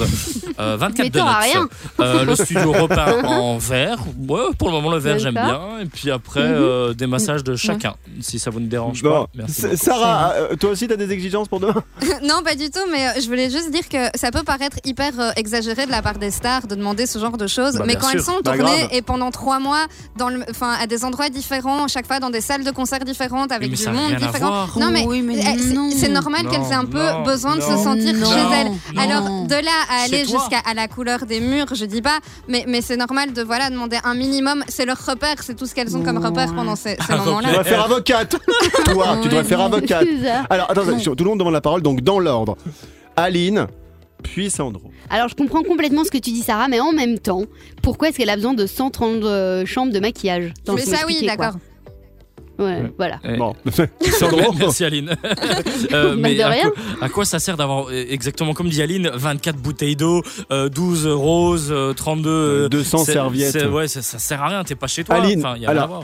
[0.58, 1.26] euh, 24 Mais donuts.
[1.40, 1.68] rien.
[2.00, 2.72] Euh, le studio
[3.24, 3.98] en vert.
[4.28, 5.78] Ouais, pour le moment le vert j'aime bien.
[5.82, 6.54] Et puis après Mhm.
[6.54, 9.26] euh, des massages de chacun, si ça vous ne dérange Bon, pas.
[9.34, 9.60] Merci.
[9.60, 9.76] S- beaucoup.
[9.76, 11.82] Sarah, euh, toi aussi t'as des exigences pour demain?
[12.22, 15.12] Non, pas du tout, mais euh, je voulais juste dire que ça peut paraître hyper
[15.18, 17.94] euh, exagéré de la part des stars de demander ce genre de choses, Bah, mais
[17.94, 18.18] bien quand sûr.
[18.18, 18.88] elles sont Bah, tournées grave.
[18.92, 19.86] et pendant trois mois
[20.16, 23.52] dans le, enfin, à des endroits différents, chaque fois dans des salles de concert différentes
[23.52, 24.48] avec mais du ça a monde rien à différent.
[24.50, 24.78] voir.
[24.78, 25.90] Non, mais, Oui, mais euh, c'est- non.
[25.96, 28.54] c'est normal Non, qu'elles aient un peu non, besoin de se non, sentir non, chez
[28.60, 28.66] elles.
[28.94, 29.00] non.
[29.02, 30.38] Alors de là à Chez aller toi.
[30.40, 32.18] jusqu'à à la couleur des murs, je dis pas,
[32.48, 34.64] mais, mais c'est normal de voilà demander un minimum.
[34.68, 37.48] C'est leur repère, c'est tout ce qu'elles ont comme repère pendant ces, ces moments-là.
[37.48, 38.36] Tu devrais faire avocate
[38.84, 40.06] Toi, tu devrais faire avocate.
[40.50, 42.56] Alors attends, tout le monde demande la parole, donc dans l'ordre.
[43.16, 43.66] Aline,
[44.22, 44.90] puis Sandro.
[45.10, 47.42] Alors je comprends complètement ce que tu dis Sarah, mais en même temps,
[47.82, 50.52] pourquoi est-ce qu'elle a besoin de 130 euh, chambres de maquillage?
[50.72, 51.54] Mais ça oui, d'accord.
[52.58, 53.20] Ouais, voilà.
[53.38, 53.54] Bon,
[54.18, 55.16] Sandro, merci Aline.
[55.92, 56.70] Euh, Bah, mais de à rien.
[56.70, 60.68] quoi, à quoi ça sert d'avoir euh, exactement comme dit Aline 24 bouteilles d'eau, euh,
[60.68, 63.64] 12 roses, euh, 32 euh, 200 c'est- serviettes.
[63.70, 64.64] Ouais, ça, ça sert à rien.
[64.64, 65.16] T'es pas chez toi.
[65.16, 66.02] Aline, Enfin, y a rien à alors- voir.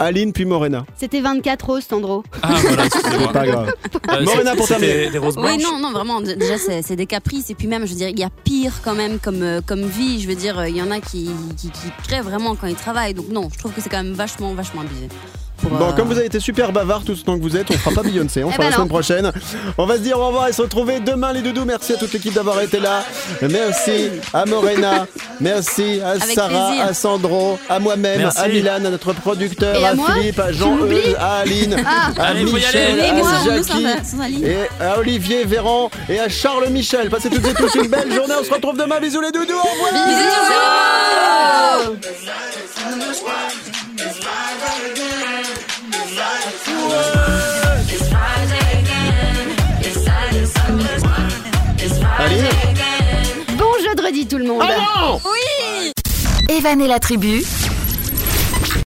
[0.00, 0.84] Aline, puis Morena.
[0.96, 2.24] C'était 24 roses, Sandro.
[2.42, 2.84] Ah voilà.
[2.90, 3.72] C'est pas grave.
[4.10, 5.08] Euh, Morena, pour terminer.
[5.08, 6.20] Des roses Oui, non, non, vraiment.
[6.20, 7.48] Déjà, c'est des caprices.
[7.50, 9.82] Et puis même, je veux dire, il y a pire quand même comme, euh, comme
[9.82, 10.20] vie.
[10.20, 12.74] Je veux dire, euh, il y en a qui, qui, qui crèvent vraiment quand ils
[12.74, 13.14] travaillent.
[13.14, 15.08] Donc non, je trouve que c'est quand même vachement, vachement abusé.
[15.68, 17.70] Pour, Bon, euh, comme vous avez été super bavard tout ce temps que vous êtes,
[17.70, 18.76] on fera pas Beyoncé, on Eh fera ben la non.
[18.76, 19.32] semaine prochaine.
[19.78, 21.64] On va se dire au revoir et se retrouver demain les doudous.
[21.64, 23.02] Merci à toute l'équipe d'avoir été là.
[23.42, 25.06] Merci à Morena,
[25.40, 26.86] merci à Avec Sarah, plaisir.
[26.86, 30.52] à Sandro, à moi-même, à Milan, à notre producteur, Et à à, moi Philippe, à
[30.52, 30.76] Jean,
[31.18, 32.10] à Aline, Ah.
[32.18, 33.86] à Allez, Michel, à Jackie.
[34.04, 34.42] sans-.
[34.42, 37.08] Et à Olivier Véran et à Charles Michel.
[37.10, 38.34] Passez toutes et tous une belle journée.
[38.40, 39.00] On se retrouve demain.
[39.00, 39.54] Bisous les doudous.
[39.54, 39.92] Au revoir.
[39.94, 41.24] Aline
[53.58, 54.62] Bon jeudi tout le monde.
[54.62, 55.20] Ah non
[56.48, 57.42] Evan et la tribu,